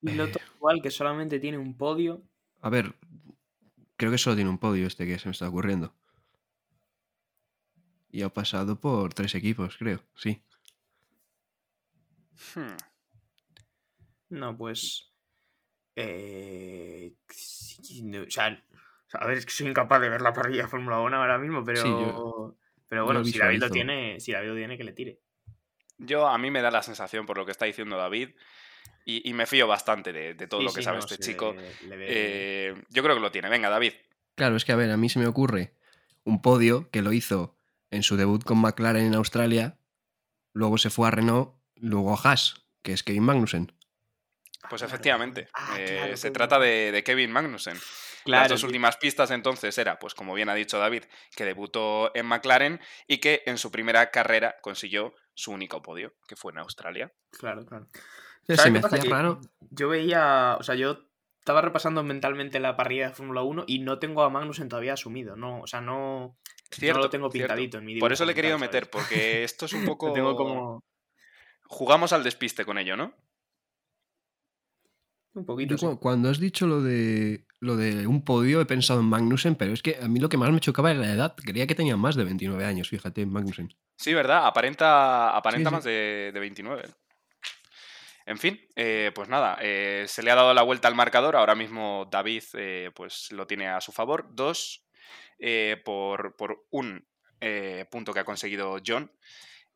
Piloto 0.00 0.38
actual 0.38 0.80
que 0.80 0.90
solamente 0.90 1.38
tiene 1.40 1.58
un 1.58 1.76
podio. 1.76 2.22
A 2.62 2.70
ver, 2.70 2.94
creo 3.98 4.10
que 4.10 4.16
solo 4.16 4.36
tiene 4.36 4.48
un 4.48 4.56
podio 4.56 4.86
este 4.86 5.06
que 5.06 5.18
se 5.18 5.28
me 5.28 5.32
está 5.32 5.50
ocurriendo. 5.50 5.94
Y 8.10 8.22
ha 8.22 8.30
pasado 8.30 8.80
por 8.80 9.12
tres 9.12 9.34
equipos, 9.34 9.76
creo, 9.76 10.00
sí. 10.14 10.42
Hmm. 12.54 12.76
No, 14.30 14.56
pues. 14.56 15.12
Eh, 15.96 17.14
sí, 17.28 18.02
no, 18.02 18.22
o 18.22 18.30
sea, 18.30 18.60
a 19.12 19.26
ver, 19.26 19.38
es 19.38 19.46
que 19.46 19.52
soy 19.52 19.68
incapaz 19.68 20.00
de 20.00 20.08
ver 20.08 20.22
la 20.22 20.32
parrilla 20.32 20.62
de 20.62 20.68
Fórmula 20.68 20.98
1 21.00 21.16
ahora 21.16 21.38
mismo, 21.38 21.64
pero. 21.64 21.82
Sí, 21.82 21.88
yo- 21.88 22.56
pero 22.88 23.02
yo 23.02 23.06
bueno, 23.06 23.24
si 23.24 23.38
David 23.38 23.60
lo 23.60 23.70
tiene, 23.70 24.20
si 24.20 24.32
David 24.32 24.48
lo 24.48 24.54
tiene, 24.56 24.76
que 24.76 24.84
le 24.84 24.92
tire. 24.92 25.20
Yo, 25.98 26.26
a 26.28 26.36
mí 26.38 26.50
me 26.50 26.62
da 26.62 26.70
la 26.70 26.82
sensación, 26.82 27.26
por 27.26 27.38
lo 27.38 27.44
que 27.46 27.52
está 27.52 27.64
diciendo 27.64 27.96
David, 27.96 28.30
y, 29.04 29.28
y 29.28 29.32
me 29.32 29.46
fío 29.46 29.66
bastante 29.66 30.12
de, 30.12 30.34
de 30.34 30.46
todo 30.46 30.60
Sí, 30.60 30.66
lo 30.66 30.72
que 30.72 30.80
sí, 30.80 30.84
sabe 30.84 30.98
no, 30.98 31.04
este 31.04 31.18
chico. 31.18 31.54
le- 31.54 31.88
le 31.88 31.96
ve- 31.96 32.06
Eh, 32.08 32.74
yo 32.90 33.02
creo 33.02 33.14
que 33.14 33.20
lo 33.20 33.30
tiene. 33.30 33.48
Venga, 33.48 33.68
David. 33.70 33.92
Claro, 34.34 34.56
es 34.56 34.64
que 34.64 34.72
a 34.72 34.76
ver, 34.76 34.90
a 34.90 34.96
mí 34.96 35.08
se 35.08 35.18
me 35.20 35.26
ocurre 35.26 35.74
un 36.24 36.42
podio 36.42 36.90
que 36.90 37.02
lo 37.02 37.12
hizo 37.12 37.56
en 37.90 38.02
su 38.02 38.16
debut 38.16 38.42
con 38.44 38.58
McLaren 38.58 39.04
en 39.06 39.14
Australia, 39.14 39.78
luego 40.52 40.78
se 40.78 40.90
fue 40.90 41.06
a 41.08 41.12
Renault, 41.12 41.54
luego 41.84 42.14
a 42.14 42.20
Haas, 42.22 42.66
que 42.82 42.92
es 42.92 43.02
Kevin 43.02 43.22
Magnussen. 43.24 43.72
Pues 44.70 44.82
efectivamente, 44.82 45.48
ah, 45.52 45.76
eh, 45.78 45.96
claro, 45.98 46.16
se 46.16 46.30
trata 46.30 46.58
de, 46.58 46.90
de 46.90 47.04
Kevin 47.04 47.30
Magnussen. 47.30 47.76
Claro, 48.24 48.42
Las 48.44 48.48
dos 48.50 48.62
últimas 48.64 48.96
pistas 48.96 49.30
entonces 49.30 49.76
era, 49.76 49.98
pues 49.98 50.14
como 50.14 50.32
bien 50.32 50.48
ha 50.48 50.54
dicho 50.54 50.78
David, 50.78 51.04
que 51.36 51.44
debutó 51.44 52.10
en 52.16 52.24
McLaren 52.24 52.80
y 53.06 53.18
que 53.18 53.42
en 53.44 53.58
su 53.58 53.70
primera 53.70 54.10
carrera 54.10 54.56
consiguió 54.62 55.14
su 55.34 55.52
único 55.52 55.82
podio, 55.82 56.14
que 56.26 56.34
fue 56.36 56.52
en 56.52 56.58
Australia. 56.58 57.12
Claro, 57.30 57.66
claro. 57.66 57.86
Se 58.46 58.56
¿Sabes 58.56 58.72
me 58.72 58.78
qué 58.78 58.82
pasa? 58.82 58.96
hacía 58.96 59.10
Que 59.10 59.14
raro. 59.14 59.40
Yo 59.60 59.88
veía. 59.90 60.56
O 60.58 60.62
sea, 60.62 60.74
yo 60.74 60.98
estaba 61.40 61.60
repasando 61.60 62.02
mentalmente 62.02 62.60
la 62.60 62.76
parrilla 62.76 63.08
de 63.08 63.14
Fórmula 63.14 63.42
1 63.42 63.64
y 63.66 63.80
no 63.80 63.98
tengo 63.98 64.22
a 64.22 64.30
Magnussen 64.30 64.70
todavía 64.70 64.94
asumido. 64.94 65.36
No, 65.36 65.60
o 65.60 65.66
sea, 65.66 65.82
no. 65.82 66.38
Cierto, 66.70 66.98
no 66.98 67.04
lo 67.04 67.10
tengo 67.10 67.30
cierto. 67.30 67.48
pintadito 67.54 67.78
en 67.78 67.84
mi 67.84 67.98
Por 68.00 68.12
eso 68.14 68.24
le 68.24 68.32
he 68.32 68.34
querido 68.34 68.58
meter, 68.58 68.84
¿sabes? 68.84 68.88
porque 68.90 69.44
esto 69.44 69.66
es 69.66 69.74
un 69.74 69.84
poco... 69.84 70.12
Tengo 70.14 70.34
como. 70.34 70.82
Jugamos 71.66 72.12
al 72.12 72.22
despiste 72.24 72.64
con 72.64 72.78
ello, 72.78 72.96
¿no? 72.96 73.14
Un 75.34 75.44
poquito. 75.44 75.74
Yo 75.74 75.78
sí. 75.78 75.86
cu- 75.86 75.98
cuando 75.98 76.28
has 76.30 76.38
dicho 76.38 76.66
lo 76.66 76.80
de 76.80 77.44
lo 77.60 77.76
de 77.76 78.06
un 78.06 78.24
podio 78.24 78.60
he 78.60 78.66
pensado 78.66 79.00
en 79.00 79.06
Magnussen, 79.06 79.56
pero 79.56 79.72
es 79.72 79.82
que 79.82 79.96
a 80.00 80.06
mí 80.06 80.20
lo 80.20 80.28
que 80.28 80.36
más 80.36 80.52
me 80.52 80.60
chocaba 80.60 80.90
era 80.92 81.00
la 81.00 81.12
edad. 81.12 81.34
Creía 81.36 81.66
que 81.66 81.74
tenía 81.74 81.96
más 81.96 82.14
de 82.14 82.24
29 82.24 82.64
años, 82.64 82.88
fíjate, 82.88 83.26
Magnussen. 83.26 83.74
Sí, 83.96 84.12
¿verdad? 84.14 84.46
Aparenta, 84.46 85.34
aparenta 85.36 85.70
Sí, 85.70 85.72
sí. 85.72 85.74
más 85.76 85.84
de, 85.84 86.30
de 86.32 86.40
29. 86.40 86.84
En 88.26 88.38
fin, 88.38 88.60
eh, 88.76 89.12
pues 89.14 89.28
nada, 89.28 89.58
eh, 89.60 90.04
se 90.08 90.22
le 90.22 90.30
ha 90.30 90.34
dado 90.34 90.54
la 90.54 90.62
vuelta 90.62 90.88
al 90.88 90.94
marcador. 90.94 91.36
Ahora 91.36 91.54
mismo 91.54 92.08
David 92.10 92.42
eh, 92.54 92.90
pues 92.94 93.32
lo 93.32 93.46
tiene 93.46 93.68
a 93.68 93.80
su 93.80 93.92
favor. 93.92 94.28
Dos 94.34 94.86
eh, 95.38 95.80
por, 95.84 96.36
por 96.36 96.64
un 96.70 97.06
eh, 97.40 97.86
punto 97.90 98.12
que 98.14 98.20
ha 98.20 98.24
conseguido 98.24 98.78
John. 98.86 99.10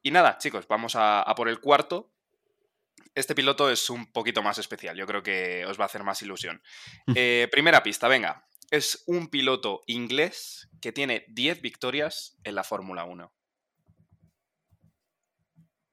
Y 0.02 0.10
nada, 0.10 0.38
chicos, 0.38 0.66
vamos 0.68 0.96
a, 0.96 1.22
a 1.22 1.34
por 1.34 1.48
el 1.48 1.60
cuarto. 1.60 2.12
Este 3.14 3.34
piloto 3.34 3.70
es 3.70 3.90
un 3.90 4.12
poquito 4.12 4.42
más 4.42 4.58
especial. 4.58 4.96
Yo 4.96 5.06
creo 5.06 5.22
que 5.22 5.64
os 5.66 5.78
va 5.78 5.84
a 5.84 5.86
hacer 5.86 6.04
más 6.04 6.22
ilusión. 6.22 6.62
Eh, 7.16 7.48
primera 7.50 7.82
pista, 7.82 8.06
venga. 8.08 8.46
Es 8.70 9.02
un 9.06 9.28
piloto 9.28 9.82
inglés 9.86 10.68
que 10.80 10.92
tiene 10.92 11.24
10 11.28 11.62
victorias 11.62 12.38
en 12.44 12.54
la 12.54 12.64
Fórmula 12.64 13.04
1. 13.04 13.32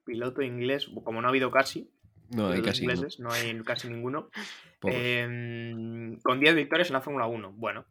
Piloto 0.03 0.41
inglés, 0.41 0.88
como 1.03 1.21
no 1.21 1.27
ha 1.27 1.31
habido 1.31 1.50
casi. 1.50 1.89
No, 2.29 2.47
hay 2.47 2.62
pilotos 2.62 2.71
casi. 2.71 2.81
ingleses, 2.83 3.19
no 3.19 3.31
hay 3.31 3.59
casi 3.63 3.88
ninguno. 3.88 4.29
Em, 4.83 6.19
con 6.19 6.39
10 6.39 6.53
victorias 6.53 6.89
en 6.89 6.93
la 6.93 7.01
Fórmula 7.01 7.25
1. 7.25 7.53
Bueno. 7.53 7.85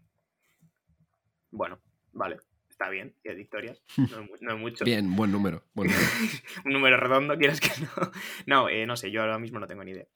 Bueno, 1.51 1.81
vale. 2.13 2.39
Está 2.75 2.89
bien, 2.91 3.15
10 3.23 3.37
victorias. 3.37 3.81
No 3.97 4.27
no 4.41 4.55
es 4.55 4.59
mucho. 4.61 4.85
Bien, 4.85 5.15
buen 5.15 5.31
número. 5.31 5.65
buen 5.75 5.91
número. 5.91 6.09
Un 6.65 6.73
número 6.73 6.97
redondo, 6.97 7.39
quieres 7.39 7.61
que 7.61 7.71
no. 7.81 7.89
No, 8.47 8.69
eh, 8.69 8.85
no 8.85 8.97
sé, 8.97 9.11
yo 9.13 9.21
ahora 9.23 9.39
mismo 9.39 9.61
no 9.61 9.67
tengo 9.69 9.85
ni 9.85 9.93
idea. 9.93 10.07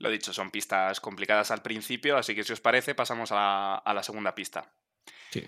Lo 0.00 0.10
dicho, 0.10 0.32
son 0.34 0.50
pistas 0.50 1.00
complicadas 1.00 1.50
al 1.50 1.62
principio, 1.62 2.16
así 2.18 2.34
que 2.34 2.44
si 2.44 2.52
os 2.52 2.60
parece, 2.60 2.94
pasamos 2.94 3.30
a, 3.32 3.76
a 3.76 3.94
la 3.94 4.02
segunda 4.02 4.34
pista. 4.34 4.72
Sí. 5.30 5.42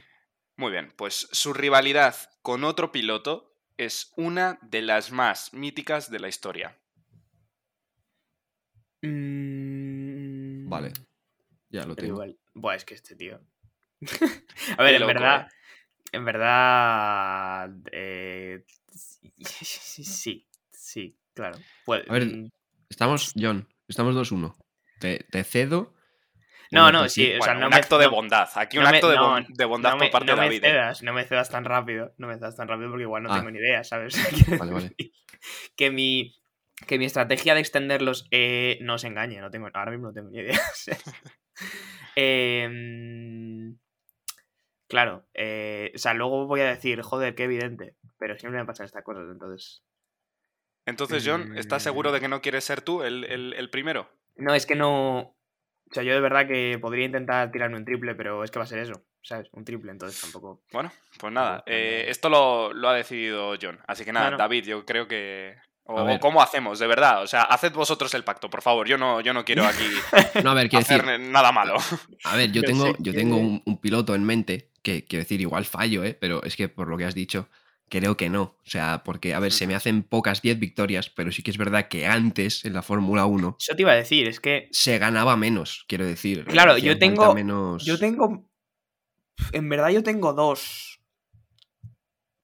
Muy 0.57 0.73
bien, 0.73 0.93
pues 0.97 1.29
su 1.31 1.53
rivalidad 1.53 2.17
con 2.43 2.65
otro 2.65 2.91
piloto 2.91 3.55
es 3.77 4.13
una 4.17 4.59
de 4.63 4.83
las 4.83 5.13
más 5.13 5.53
míticas 5.53 6.11
de 6.11 6.19
la 6.21 6.29
historia. 6.29 6.77
Mm, 9.03 10.69
Vale. 10.69 10.93
Ya 11.69 11.85
lo 11.85 11.95
pero 11.95 12.07
tengo. 12.09 12.15
igual- 12.25 12.39
Buah, 12.55 12.75
es 12.77 12.85
que 12.85 12.95
este 12.95 13.15
tío. 13.15 13.41
A 14.79 14.83
ver, 14.83 14.95
en 14.95 15.01
loco, 15.01 15.13
verdad. 15.15 15.47
eh. 15.49 15.55
En 16.13 16.25
verdad. 16.25 17.71
eh, 17.93 18.65
sí, 19.45 20.47
sí, 20.73 21.19
claro. 21.35 21.59
A 22.09 22.13
ver, 22.13 22.25
mm, 22.27 22.51
Estamos, 22.89 23.33
John, 23.39 23.69
estamos 23.89 24.15
2-1. 24.17 24.57
Te, 24.99 25.25
te 25.31 25.45
cedo. 25.45 25.95
No, 26.73 26.91
no, 26.93 27.09
sí, 27.09 27.33
o 27.39 27.43
sea, 27.43 27.55
no 27.55 27.67
un 27.67 27.71
me- 27.71 27.77
acto 27.77 27.99
de 27.99 28.07
bondad. 28.07 28.49
Aquí 28.55 28.79
un 28.79 28.85
me- 28.85 28.91
acto 28.91 29.09
de, 29.11 29.17
no, 29.17 29.31
bon- 29.31 29.47
de 29.49 29.65
bondad 29.65 29.91
no 29.93 29.97
por 29.99 30.07
me, 30.07 30.11
parte 30.11 30.27
no 30.27 30.33
de 30.37 30.41
me 30.41 30.47
David. 30.47 30.65
¿eh? 30.65 30.69
cedas, 30.71 31.03
no 31.03 31.13
me 31.13 31.25
cedas 31.25 31.49
tan 31.51 31.65
rápido. 31.65 32.15
No 32.19 32.27
me 32.29 32.35
cedas 32.37 32.57
tan 32.57 32.69
rápido 32.69 32.91
porque 32.91 33.03
igual 33.05 33.23
no 33.25 33.33
Ah. 33.33 33.37
tengo 33.39 33.51
ni 33.51 33.59
idea, 33.59 33.83
¿sabes? 33.85 34.15
Vale, 34.61 34.73
vale. 34.73 34.97
que 35.77 35.91
mi 35.91 36.37
que 36.87 36.99
mi 36.99 37.05
estrategia 37.05 37.55
de 37.55 37.61
extenderlos 37.61 38.27
eh, 38.31 38.79
no 38.83 38.95
os 38.95 39.05
engañe, 39.05 39.41
no 39.41 39.51
tengo, 39.51 39.69
ahora 39.75 39.91
mismo 39.91 40.07
no 40.09 40.13
tengo 40.15 40.31
ni 40.31 40.39
idea. 40.39 40.59
Em, 42.17 43.77
claro, 44.91 45.25
eh, 45.33 45.91
o 45.95 45.99
sea, 45.99 46.13
luego 46.13 46.47
voy 46.47 46.61
a 46.61 46.67
decir, 46.67 47.01
joder, 47.01 47.35
qué 47.35 47.45
evidente, 47.45 47.95
pero 48.19 48.37
siempre 48.39 48.61
me 48.61 48.67
pasan 48.67 48.85
estas 48.85 49.03
cosas, 49.03 49.25
entonces. 49.31 49.83
Entonces, 50.87 51.23
John, 51.27 51.57
¿estás 51.57 51.83
Mm. 51.83 51.85
seguro 51.85 52.13
de 52.13 52.21
que 52.21 52.29
no 52.29 52.41
quieres 52.43 52.65
ser 52.65 52.83
tú 52.83 53.03
el, 53.03 53.25
el- 53.25 53.55
el 53.55 53.71
primero? 53.71 54.11
No, 54.37 54.55
es 54.55 54.67
que 54.67 54.75
no. 54.77 55.19
O 55.21 55.93
sea, 55.93 56.03
yo 56.03 56.15
de 56.15 56.21
verdad 56.21 56.47
que 56.47 56.79
podría 56.81 57.07
intentar 57.07 57.51
tirarme 57.51 57.77
un 57.77 57.85
triple, 57.85 58.15
pero 58.15 58.45
es 58.45 58.51
que 58.51 58.59
va 58.59 58.65
a 58.65 58.69
ser 58.69 58.79
eso, 58.79 59.03
¿sabes? 59.23 59.49
Un 59.53 59.65
triple, 59.65 59.91
entonces 59.91 60.21
tampoco. 60.21 60.63
Bueno, 60.73 60.91
pues 61.19 61.33
nada, 61.33 61.63
eh, 61.67 62.05
esto 62.09 62.29
lo, 62.29 62.73
lo 62.73 62.89
ha 62.89 62.95
decidido 62.95 63.55
John. 63.61 63.79
Así 63.87 64.05
que 64.05 64.13
nada, 64.13 64.27
No, 64.27 64.31
no. 64.33 64.37
David, 64.39 64.65
yo 64.67 64.85
creo 64.87 65.09
que... 65.09 65.57
O, 65.91 66.21
cómo 66.21 66.41
hacemos, 66.43 66.79
de 66.79 66.87
verdad. 66.87 67.23
O 67.23 67.27
sea, 67.27 67.43
haced 67.43 67.73
vosotros 67.73 68.13
el 68.15 68.25
pacto, 68.25 68.49
por 68.51 68.63
favor. 68.63 68.87
Yo 68.89 68.97
no, 68.99 69.21
yo 69.21 69.33
no 69.35 69.45
quiero 69.45 69.65
aquí 69.67 69.85
No, 70.45 70.51
a 70.51 70.55
ver, 70.55 70.69
quiero 70.69 70.83
hacer 70.85 71.05
decir, 71.05 71.21
nada 71.31 71.53
malo. 71.53 71.77
a 72.25 72.37
ver, 72.37 72.53
yo 72.53 72.63
tengo, 72.63 72.95
yo 72.99 73.13
tengo 73.13 73.37
un, 73.37 73.63
un 73.65 73.79
piloto 73.79 74.15
en 74.15 74.25
mente 74.25 74.71
que 74.83 75.05
quiero 75.05 75.23
decir, 75.25 75.41
igual 75.41 75.65
fallo, 75.65 76.05
¿eh? 76.05 76.15
pero 76.19 76.43
es 76.45 76.57
que 76.57 76.69
por 76.69 76.89
lo 76.89 76.97
que 76.97 77.05
has 77.05 77.15
dicho, 77.15 77.49
creo 77.89 78.17
que 78.17 78.31
no. 78.31 78.43
O 78.43 78.57
sea, 78.65 79.03
porque, 79.05 79.35
a 79.35 79.41
ver, 79.41 79.53
se 79.53 79.67
me 79.67 79.75
hacen 79.75 80.03
pocas 80.03 80.41
10 80.43 80.59
victorias, 80.59 81.11
pero 81.11 81.33
sí 81.33 81.43
que 81.43 81.51
es 81.51 81.59
verdad 81.59 81.89
que 81.89 82.07
antes, 82.07 82.65
en 82.65 82.73
la 82.73 82.83
Fórmula 82.83 83.27
1, 83.27 83.57
Eso 83.61 83.75
te 83.77 83.83
iba 83.83 83.93
a 83.93 83.97
decir, 83.97 84.29
es 84.29 84.41
que. 84.41 84.69
se 84.71 84.99
ganaba 84.99 85.37
menos, 85.37 85.85
quiero 85.89 86.07
decir. 86.07 86.45
Claro, 86.47 86.79
yo 86.79 86.99
tengo- 86.99 87.35
Menos... 87.35 87.85
Yo 87.85 87.99
tengo. 87.99 88.47
En 89.53 89.69
verdad, 89.69 89.89
yo 89.89 90.03
tengo 90.03 90.33
dos. 90.35 91.01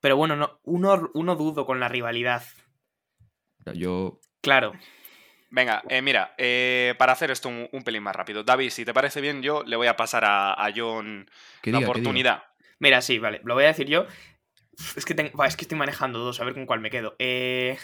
Pero 0.00 0.16
bueno, 0.16 0.36
no, 0.36 0.60
uno, 0.64 1.10
uno 1.14 1.36
dudo 1.36 1.64
con 1.66 1.80
la 1.80 1.88
rivalidad. 1.88 2.42
Yo. 3.74 4.20
Claro. 4.40 4.72
Venga, 5.50 5.82
eh, 5.88 6.02
mira, 6.02 6.34
eh, 6.38 6.94
para 6.98 7.12
hacer 7.12 7.30
esto 7.30 7.48
un, 7.48 7.68
un 7.72 7.82
pelín 7.84 8.02
más 8.02 8.16
rápido. 8.16 8.42
David, 8.42 8.70
si 8.70 8.84
te 8.84 8.92
parece 8.92 9.20
bien, 9.20 9.42
yo 9.42 9.62
le 9.64 9.76
voy 9.76 9.86
a 9.86 9.96
pasar 9.96 10.24
a, 10.24 10.52
a 10.52 10.72
John 10.74 11.30
la 11.62 11.78
diga, 11.78 11.88
oportunidad. 11.88 12.42
Mira, 12.78 13.00
sí, 13.00 13.18
vale, 13.18 13.40
lo 13.44 13.54
voy 13.54 13.64
a 13.64 13.68
decir 13.68 13.86
yo. 13.86 14.06
Es 14.96 15.04
que, 15.04 15.14
tengo, 15.14 15.42
es 15.44 15.56
que 15.56 15.62
estoy 15.62 15.78
manejando 15.78 16.18
dos, 16.18 16.40
a 16.40 16.44
ver 16.44 16.52
con 16.52 16.66
cuál 16.66 16.80
me 16.80 16.90
quedo. 16.90 17.16
Eh, 17.18 17.78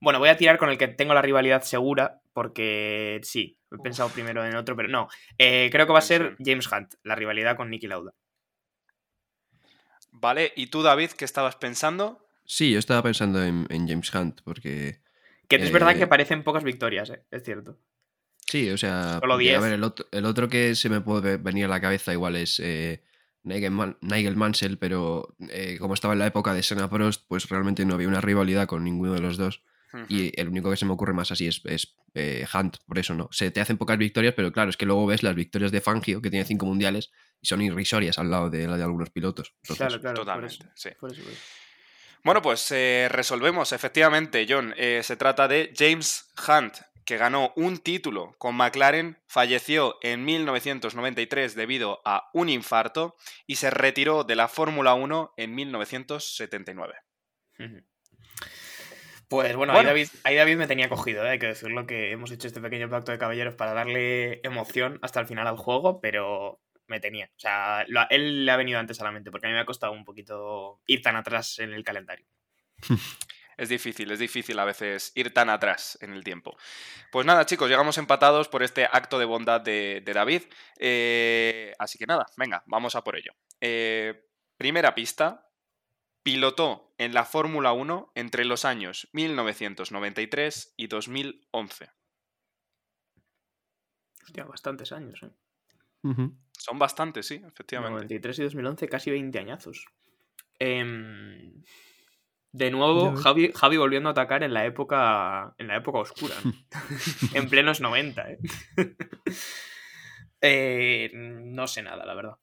bueno, 0.00 0.18
voy 0.18 0.28
a 0.28 0.36
tirar 0.36 0.58
con 0.58 0.70
el 0.70 0.78
que 0.78 0.88
tengo 0.88 1.14
la 1.14 1.22
rivalidad 1.22 1.62
segura, 1.62 2.20
porque 2.32 3.20
sí, 3.22 3.58
he 3.70 3.78
pensado 3.78 4.08
primero 4.08 4.44
en 4.44 4.56
otro, 4.56 4.74
pero 4.74 4.88
no. 4.88 5.08
Eh, 5.38 5.68
creo 5.70 5.86
que 5.86 5.92
va 5.92 6.00
a 6.00 6.02
ser 6.02 6.36
James 6.44 6.66
Hunt, 6.70 6.94
la 7.04 7.14
rivalidad 7.14 7.56
con 7.56 7.70
Nicky 7.70 7.86
Lauda. 7.86 8.12
Vale, 10.10 10.52
¿y 10.56 10.68
tú, 10.68 10.82
David, 10.82 11.10
qué 11.10 11.24
estabas 11.24 11.56
pensando? 11.56 12.26
Sí, 12.44 12.72
yo 12.72 12.78
estaba 12.78 13.02
pensando 13.02 13.42
en, 13.44 13.66
en 13.68 13.86
James 13.86 14.12
Hunt, 14.14 14.40
porque. 14.42 15.05
Que 15.48 15.56
es 15.56 15.72
verdad 15.72 15.92
Eh, 15.94 15.98
que 15.98 16.06
parecen 16.06 16.42
pocas 16.44 16.64
victorias, 16.64 17.10
eh, 17.10 17.22
es 17.30 17.42
cierto. 17.44 17.78
Sí, 18.46 18.70
o 18.70 18.78
sea. 18.78 19.18
Solo 19.20 19.34
porque, 19.34 19.44
10. 19.44 19.56
A 19.58 19.60
ver, 19.60 19.72
el 19.72 19.84
otro, 19.84 20.06
el 20.12 20.24
otro 20.24 20.48
que 20.48 20.74
se 20.74 20.88
me 20.88 21.00
puede 21.00 21.36
venir 21.36 21.64
a 21.64 21.68
la 21.68 21.80
cabeza 21.80 22.12
igual 22.12 22.36
es 22.36 22.60
eh, 22.60 23.02
Nigel, 23.42 23.72
Man- 23.72 23.98
Nigel 24.00 24.36
Mansell, 24.36 24.78
pero 24.78 25.34
eh, 25.50 25.76
como 25.80 25.94
estaba 25.94 26.14
en 26.14 26.20
la 26.20 26.26
época 26.26 26.54
de 26.54 26.62
Senna 26.62 26.88
Prost, 26.90 27.24
pues 27.28 27.48
realmente 27.48 27.84
no 27.84 27.94
había 27.94 28.08
una 28.08 28.20
rivalidad 28.20 28.66
con 28.66 28.84
ninguno 28.84 29.12
de 29.14 29.20
los 29.20 29.36
dos. 29.36 29.62
Y 30.10 30.38
el 30.38 30.48
único 30.48 30.70
que 30.70 30.76
se 30.76 30.84
me 30.84 30.92
ocurre 30.92 31.14
más 31.14 31.32
así 31.32 31.46
es, 31.46 31.62
es, 31.64 31.96
eh, 32.12 32.46
Hunt, 32.52 32.76
por 32.86 32.98
eso 32.98 33.14
no. 33.14 33.30
Se 33.32 33.50
te 33.50 33.62
hacen 33.62 33.78
pocas 33.78 33.96
victorias, 33.96 34.34
pero 34.36 34.52
claro, 34.52 34.68
es 34.68 34.76
que 34.76 34.84
luego 34.84 35.06
ves 35.06 35.22
las 35.22 35.34
victorias 35.34 35.72
de 35.72 35.80
Fangio, 35.80 36.20
que 36.20 36.28
tiene 36.28 36.44
cinco 36.44 36.66
mundiales, 36.66 37.10
y 37.40 37.46
son 37.46 37.62
irrisorias 37.62 38.18
al 38.18 38.30
lado 38.30 38.50
de 38.50 38.66
la 38.66 38.76
de 38.76 38.82
algunos 38.82 39.08
pilotos. 39.08 39.54
Entonces, 39.62 39.86
claro, 39.86 40.00
claro. 40.02 40.16
Totalmente, 40.20 40.56
por 40.58 40.66
eso, 40.66 40.72
sí. 40.74 40.90
por 41.00 41.12
eso, 41.12 41.22
por 41.22 41.32
eso. 41.32 41.40
Bueno, 42.26 42.42
pues 42.42 42.72
eh, 42.72 43.06
resolvemos, 43.08 43.70
efectivamente, 43.70 44.46
John. 44.48 44.74
Eh, 44.76 45.02
se 45.04 45.16
trata 45.16 45.46
de 45.46 45.72
James 45.78 46.28
Hunt, 46.48 46.74
que 47.04 47.18
ganó 47.18 47.52
un 47.54 47.78
título 47.78 48.34
con 48.38 48.56
McLaren, 48.56 49.16
falleció 49.28 49.96
en 50.02 50.24
1993 50.24 51.54
debido 51.54 52.02
a 52.04 52.28
un 52.32 52.48
infarto 52.48 53.14
y 53.46 53.54
se 53.54 53.70
retiró 53.70 54.24
de 54.24 54.34
la 54.34 54.48
Fórmula 54.48 54.94
1 54.94 55.34
en 55.36 55.54
1979. 55.54 56.94
Ujú. 57.60 57.84
Pues 59.28 59.54
bueno, 59.54 59.72
Bueno. 59.72 59.78
Ahí, 59.90 59.94
David, 59.94 60.08
ahí 60.24 60.34
David 60.34 60.56
me 60.56 60.66
tenía 60.66 60.88
cogido, 60.88 61.24
¿eh? 61.24 61.30
hay 61.30 61.38
que 61.38 61.46
decirlo 61.46 61.86
que 61.86 62.10
hemos 62.10 62.32
hecho 62.32 62.48
este 62.48 62.60
pequeño 62.60 62.90
pacto 62.90 63.12
de 63.12 63.18
caballeros 63.18 63.54
para 63.54 63.72
darle 63.72 64.40
emoción 64.42 64.98
hasta 65.00 65.20
el 65.20 65.28
final 65.28 65.46
al 65.46 65.58
juego, 65.58 66.00
pero 66.00 66.60
me 66.88 67.00
tenía. 67.00 67.26
O 67.36 67.38
sea, 67.38 67.84
lo- 67.88 68.08
él 68.10 68.44
le 68.44 68.52
ha 68.52 68.56
venido 68.56 68.78
antes 68.78 69.00
a 69.00 69.04
la 69.04 69.12
mente, 69.12 69.30
porque 69.30 69.46
a 69.46 69.50
mí 69.50 69.54
me 69.54 69.60
ha 69.60 69.66
costado 69.66 69.92
un 69.92 70.04
poquito 70.04 70.80
ir 70.86 71.02
tan 71.02 71.16
atrás 71.16 71.58
en 71.58 71.72
el 71.72 71.84
calendario. 71.84 72.26
Es 73.58 73.70
difícil, 73.70 74.10
es 74.10 74.18
difícil 74.18 74.58
a 74.58 74.66
veces 74.66 75.12
ir 75.14 75.32
tan 75.32 75.48
atrás 75.48 75.96
en 76.02 76.12
el 76.12 76.22
tiempo. 76.22 76.58
Pues 77.10 77.24
nada, 77.24 77.46
chicos, 77.46 77.70
llegamos 77.70 77.96
empatados 77.96 78.50
por 78.50 78.62
este 78.62 78.84
acto 78.84 79.18
de 79.18 79.24
bondad 79.24 79.62
de, 79.62 80.02
de 80.04 80.12
David. 80.12 80.42
Eh, 80.78 81.72
así 81.78 81.96
que 81.96 82.04
nada, 82.04 82.26
venga, 82.36 82.62
vamos 82.66 82.96
a 82.96 83.02
por 83.02 83.16
ello. 83.16 83.32
Eh, 83.62 84.28
primera 84.58 84.94
pista. 84.94 85.50
Pilotó 86.22 86.92
en 86.98 87.14
la 87.14 87.24
Fórmula 87.24 87.72
1 87.72 88.12
entre 88.14 88.44
los 88.44 88.66
años 88.66 89.08
1993 89.12 90.74
y 90.76 90.88
2011. 90.88 91.88
Hostia, 94.24 94.44
bastantes 94.44 94.92
años, 94.92 95.22
¿eh? 95.22 95.30
Son 96.66 96.80
bastantes, 96.80 97.26
sí, 97.26 97.40
efectivamente. 97.46 97.92
93 97.92 98.40
y 98.40 98.42
2011, 98.42 98.88
casi 98.88 99.12
20 99.12 99.38
añazos. 99.38 99.86
Em, 100.58 101.62
de 102.50 102.70
nuevo. 102.72 103.14
Javi, 103.14 103.52
Javi 103.54 103.76
volviendo 103.76 104.08
a 104.08 104.12
atacar 104.12 104.42
en 104.42 104.52
la 104.52 104.66
época, 104.66 105.54
en 105.58 105.68
la 105.68 105.76
época 105.76 106.00
oscura. 106.00 106.34
¿no? 106.42 106.52
en 107.34 107.48
plenos 107.48 107.80
90, 107.80 108.32
¿eh? 108.32 108.38
Eh, 110.40 111.10
No 111.14 111.68
sé 111.68 111.82
nada, 111.82 112.04
la 112.04 112.14
verdad. 112.14 112.36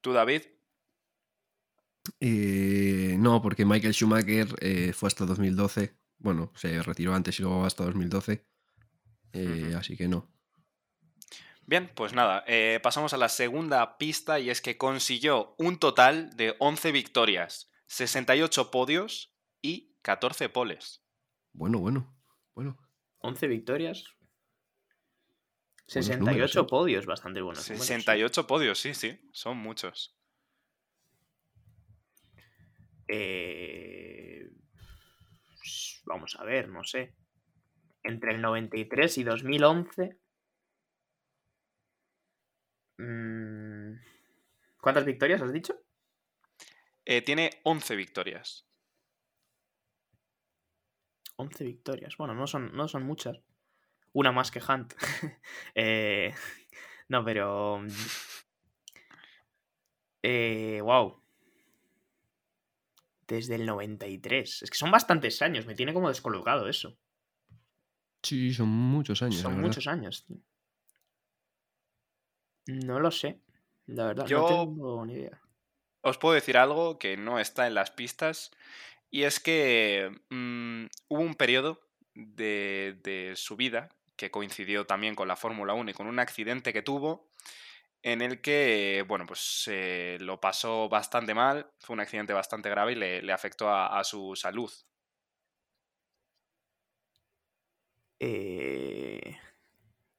¿Tú, 0.00 0.12
David? 0.12 0.42
Eh, 2.18 3.14
no, 3.16 3.40
porque 3.40 3.64
Michael 3.64 3.94
Schumacher 3.94 4.48
eh, 4.60 4.92
fue 4.92 5.06
hasta 5.06 5.24
2012. 5.24 5.94
Bueno, 6.18 6.52
se 6.56 6.82
retiró 6.82 7.14
antes 7.14 7.38
y 7.38 7.42
luego 7.42 7.60
va 7.60 7.68
hasta 7.68 7.84
2012. 7.84 8.44
Eh, 9.34 9.66
Ujú. 9.68 9.78
Así 9.78 9.96
que 9.96 10.08
no. 10.08 10.28
Bien, 11.72 11.90
pues 11.94 12.12
nada, 12.12 12.44
eh, 12.46 12.80
pasamos 12.82 13.14
a 13.14 13.16
la 13.16 13.30
segunda 13.30 13.96
pista 13.96 14.38
y 14.38 14.50
es 14.50 14.60
que 14.60 14.76
consiguió 14.76 15.54
un 15.56 15.78
total 15.78 16.36
de 16.36 16.54
11 16.58 16.92
victorias, 16.92 17.72
68 17.86 18.70
podios 18.70 19.34
y 19.62 19.96
14 20.02 20.50
poles. 20.50 21.02
Bueno, 21.54 21.78
bueno. 21.78 22.14
Bueno. 22.54 22.76
11 23.20 23.46
victorias. 23.46 24.04
Buenos 25.94 26.04
68 26.08 26.18
números, 26.20 26.56
¿eh? 26.56 26.64
podios, 26.64 27.06
bastante 27.06 27.40
buenos. 27.40 27.66
números, 27.66 27.86
sí. 27.86 27.88
68 27.88 28.46
podios, 28.46 28.78
sí, 28.78 28.92
sí, 28.92 29.18
son 29.32 29.56
muchos. 29.56 30.14
Eh, 33.08 34.50
Vamos 36.04 36.36
a 36.38 36.44
ver, 36.44 36.68
no 36.68 36.84
sé. 36.84 37.14
Entre 38.02 38.34
el 38.34 38.42
93 38.42 39.16
y 39.16 39.24
2011. 39.24 40.18
Mm, 42.98 43.92
¿Cuántas 44.80 45.04
victorias 45.04 45.40
has 45.40 45.52
dicho? 45.52 45.80
Eh, 47.04 47.22
tiene 47.22 47.50
11 47.62 47.96
victorias. 47.96 48.66
11 51.36 51.64
victorias. 51.64 52.16
Bueno, 52.16 52.34
no 52.34 52.46
son, 52.46 52.74
no 52.74 52.88
son 52.88 53.04
muchas. 53.04 53.38
Una 54.12 54.32
más 54.32 54.50
que 54.50 54.60
Hunt. 54.60 54.94
Eh, 55.74 56.34
no, 57.08 57.24
pero. 57.24 57.84
Eh, 60.22 60.80
wow. 60.82 61.22
Desde 63.26 63.54
el 63.54 63.66
93. 63.66 64.62
Es 64.62 64.70
que 64.70 64.76
son 64.76 64.90
bastantes 64.90 65.40
años. 65.42 65.66
Me 65.66 65.74
tiene 65.74 65.94
como 65.94 66.08
descolocado 66.08 66.68
eso. 66.68 66.98
Sí, 68.22 68.52
son 68.52 68.68
muchos 68.68 69.22
años. 69.22 69.40
Son 69.40 69.60
muchos 69.60 69.86
años, 69.86 70.24
tío. 70.26 70.38
No 72.66 72.98
lo 72.98 73.12
sé. 73.12 73.40
La 73.86 74.06
verdad, 74.06 74.28
Yo- 74.28 74.36
no 74.38 74.44
tengo 74.44 75.06
ni 75.06 75.12
idea. 75.12 75.40
Os 76.02 76.18
puedo 76.18 76.34
decir 76.34 76.56
algo 76.58 76.98
que 76.98 77.16
no 77.16 77.38
está 77.38 77.66
en 77.66 77.74
las 77.74 77.90
pistas 77.90 78.50
y 79.10 79.24
es 79.24 79.40
que 79.40 80.10
mm, 80.30 80.86
hubo 81.08 81.20
un 81.22 81.34
periodo 81.36 81.80
de, 82.14 82.98
de 83.02 83.34
su 83.36 83.56
vida 83.56 83.90
que 84.16 84.30
coincidió 84.30 84.86
también 84.86 85.14
con 85.14 85.28
la 85.28 85.36
Fórmula 85.36 85.74
1 85.74 85.90
y 85.90 85.94
con 85.94 86.06
un 86.06 86.18
accidente 86.20 86.72
que 86.72 86.82
tuvo 86.82 87.30
en 88.02 88.22
el 88.22 88.40
que, 88.42 89.04
bueno, 89.08 89.26
pues 89.26 89.64
eh, 89.68 90.18
lo 90.20 90.40
pasó 90.40 90.88
bastante 90.88 91.34
mal, 91.34 91.72
fue 91.80 91.94
un 91.94 92.00
accidente 92.00 92.32
bastante 92.34 92.70
grave 92.70 92.92
y 92.92 92.96
le, 92.96 93.22
le 93.22 93.32
afectó 93.32 93.70
a, 93.70 93.98
a 94.00 94.04
su 94.04 94.36
salud. 94.36 94.72
Eh, 98.20 99.36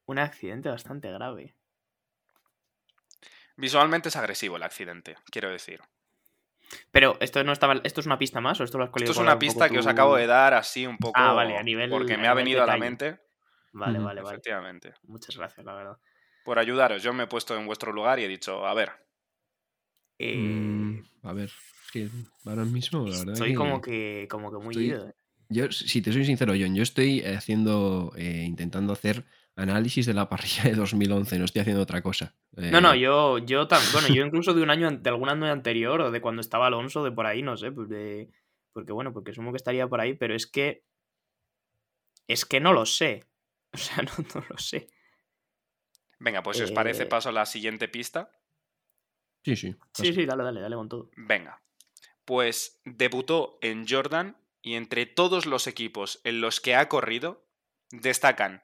un 0.07 0.19
accidente 0.19 0.69
bastante 0.69 1.11
grave. 1.11 1.55
Visualmente 3.63 4.09
es 4.09 4.15
agresivo 4.17 4.57
el 4.57 4.63
accidente, 4.63 5.15
quiero 5.31 5.49
decir. 5.49 5.79
Pero 6.91 7.15
esto 7.21 7.41
no 7.45 7.53
estaba. 7.53 7.79
¿Esto 7.85 8.01
es 8.01 8.05
una 8.07 8.17
pista 8.17 8.41
más 8.41 8.59
o 8.59 8.65
esto 8.65 8.77
lo 8.77 8.83
has 8.83 8.89
Esto 8.93 9.11
es 9.13 9.17
una 9.17 9.33
un 9.35 9.39
pista 9.39 9.69
que 9.69 9.79
os 9.79 9.87
acabo 9.87 10.17
de 10.17 10.27
dar 10.27 10.53
así 10.53 10.85
un 10.85 10.97
poco 10.97 11.13
Ah, 11.17 11.31
vale, 11.31 11.57
a 11.57 11.63
nivel- 11.63 11.89
porque 11.89 12.17
me 12.17 12.27
ha 12.27 12.33
venido 12.33 12.61
a 12.61 12.65
la 12.65 12.75
mente, 12.75 13.21
Vale, 13.71 13.99
vale, 14.09 14.21
vale. 14.21 14.35
efectivamente. 14.35 14.93
Muchas 15.03 15.37
gracias, 15.37 15.65
la 15.65 15.75
verdad. 15.75 15.97
Por 16.43 16.59
ayudaros, 16.59 17.01
yo 17.03 17.13
me 17.13 17.23
he 17.23 17.27
puesto 17.27 17.55
en 17.57 17.65
vuestro 17.65 17.93
lugar 17.93 18.19
y 18.19 18.25
he 18.25 18.27
dicho, 18.27 18.65
a 18.67 18.73
ver, 18.73 18.91
Eh, 20.19 20.35
Mm, 20.37 20.99
a 21.23 21.33
ver, 21.33 21.45
es 21.85 21.91
que 21.91 22.09
ahora 22.45 22.65
mismo, 22.65 23.07
la 23.07 23.17
verdad. 23.19 23.33
estoy 23.33 23.51
que- 23.51 23.55
como 23.55 23.81
que, 23.81 24.27
como 24.29 24.51
que 24.51 24.57
muy 24.57 24.73
estoy- 24.73 24.87
ido, 24.87 25.07
eh. 25.07 25.13
Yo, 25.49 25.71
si 25.71 26.01
te 26.01 26.11
soy 26.11 26.25
sincero, 26.25 26.53
John, 26.59 26.75
yo 26.75 26.83
estoy 26.83 27.21
haciendo, 27.21 28.11
eh, 28.17 28.43
intentando 28.45 28.91
hacer 28.91 29.23
análisis 29.55 30.05
de 30.05 30.13
la 30.13 30.29
parrilla 30.29 30.63
de 30.63 30.73
2011, 30.75 31.37
no 31.39 31.45
estoy 31.45 31.61
haciendo 31.61 31.81
otra 31.83 32.01
cosa. 32.01 32.35
No, 32.53 32.81
no, 32.81 32.93
Eh, 32.93 32.99
yo, 32.99 33.37
yo 33.39 33.67
tam- 33.67 33.81
bueno, 33.91 34.07
yo 34.13 34.25
incluso 34.25 34.53
de 34.53 34.61
un 34.63 34.69
año, 34.69 34.89
de 34.91 35.09
algún 35.09 35.29
año 35.29 35.45
anterior, 35.51 36.01
o 36.01 36.11
de 36.11 36.21
cuando 36.21 36.41
estaba 36.41 36.67
Alonso, 36.67 37.03
de 37.03 37.11
por 37.11 37.25
ahí, 37.25 37.41
no 37.41 37.55
sé, 37.57 37.71
pues 37.71 37.87
de- 37.89 38.29
porque 38.73 38.91
bueno, 38.91 39.13
porque 39.13 39.31
asumo 39.31 39.51
que 39.51 39.57
estaría 39.57 39.87
por 39.87 40.01
ahí, 40.01 40.13
pero 40.15 40.35
es 40.35 40.47
que, 40.47 40.83
es 42.27 42.45
que 42.45 42.59
no 42.59 42.73
lo 42.73 42.85
sé, 42.85 43.25
o 43.73 43.77
sea, 43.77 43.97
no, 44.03 44.11
no 44.35 44.45
lo 44.49 44.57
sé. 44.57 44.87
venga, 46.19 46.41
pues 46.41 46.57
si 46.57 46.63
os 46.63 46.71
parece 46.71 47.03
Eh, 47.03 47.07
paso 47.07 47.29
a 47.29 47.33
la 47.33 47.45
siguiente 47.45 47.87
pista. 47.87 48.31
Sí, 49.43 49.55
sí. 49.57 49.75
Sí, 49.93 50.13
sí, 50.13 50.25
dale, 50.25 50.43
dale, 50.43 50.61
dale 50.61 50.75
con 50.75 50.87
todo. 50.87 51.09
Venga. 51.17 51.61
Pues 52.23 52.79
debutó 52.85 53.57
en 53.61 53.85
Jordan 53.85 54.37
y 54.61 54.75
entre 54.75 55.05
todos 55.05 55.45
los 55.45 55.67
equipos 55.67 56.21
en 56.23 56.39
los 56.39 56.61
que 56.61 56.75
ha 56.75 56.87
corrido 56.87 57.45
destacan 57.91 58.63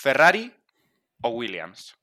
Ferrari 0.00 0.50
o 1.22 1.28
Williams. 1.30 1.94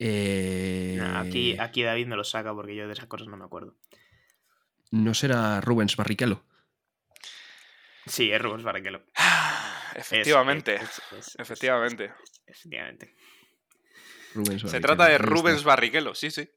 Eh, 0.00 0.96
Nah, 0.98 1.20
aquí, 1.20 1.56
aquí 1.58 1.82
David 1.84 2.06
me 2.08 2.16
lo 2.16 2.24
saca 2.24 2.52
porque 2.54 2.74
yo 2.74 2.86
de 2.88 2.92
esas 2.92 3.06
cosas 3.06 3.28
no 3.28 3.36
me 3.36 3.44
acuerdo. 3.44 3.76
¿No 4.90 5.14
será 5.14 5.60
Rubens 5.60 5.96
Barrichello? 5.96 6.44
Sí, 8.06 8.32
es 8.32 8.40
Rubens 8.42 8.64
Barrichello. 8.64 9.04
Efectivamente, 9.94 10.74
es- 10.76 10.82
es- 10.82 11.28
es- 11.28 11.36
efectivamente. 11.38 12.06
es- 12.06 12.42
efectivamente. 12.46 13.14
Rubens 14.34 14.62
Se 14.70 14.80
trata 14.80 15.06
de. 15.08 15.18
Rubens 15.18 15.62
Barrichello, 15.64 16.14
sí, 16.14 16.30
sí. 16.30 16.48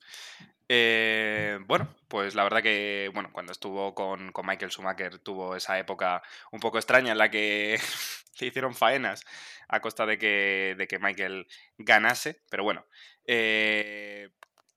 Eh, 0.74 1.60
bueno, 1.68 1.94
pues 2.08 2.34
la 2.34 2.44
verdad 2.44 2.64
que, 2.64 3.12
bueno, 3.14 3.30
cuando 3.34 3.52
estuvo 3.52 3.94
con, 3.94 4.32
con 4.32 4.46
Michael 4.46 4.72
Schumacher 4.72 5.20
tuvo 5.20 5.58
esa 5.58 5.78
época 5.78 6.24
un 6.54 6.62
poco 6.62 6.78
extraña 6.78 7.12
en 7.12 7.18
la 7.18 7.30
que 7.30 7.78
le 8.40 8.48
hicieron 8.48 8.74
faenas 8.74 9.26
a 9.68 9.82
costa 9.82 10.06
de 10.06 10.18
que, 10.18 10.76
de 10.78 10.88
que 10.88 10.98
Michael 10.98 11.46
ganase, 11.78 12.40
pero 12.50 12.64
bueno. 12.64 12.86
eh, 13.26 14.30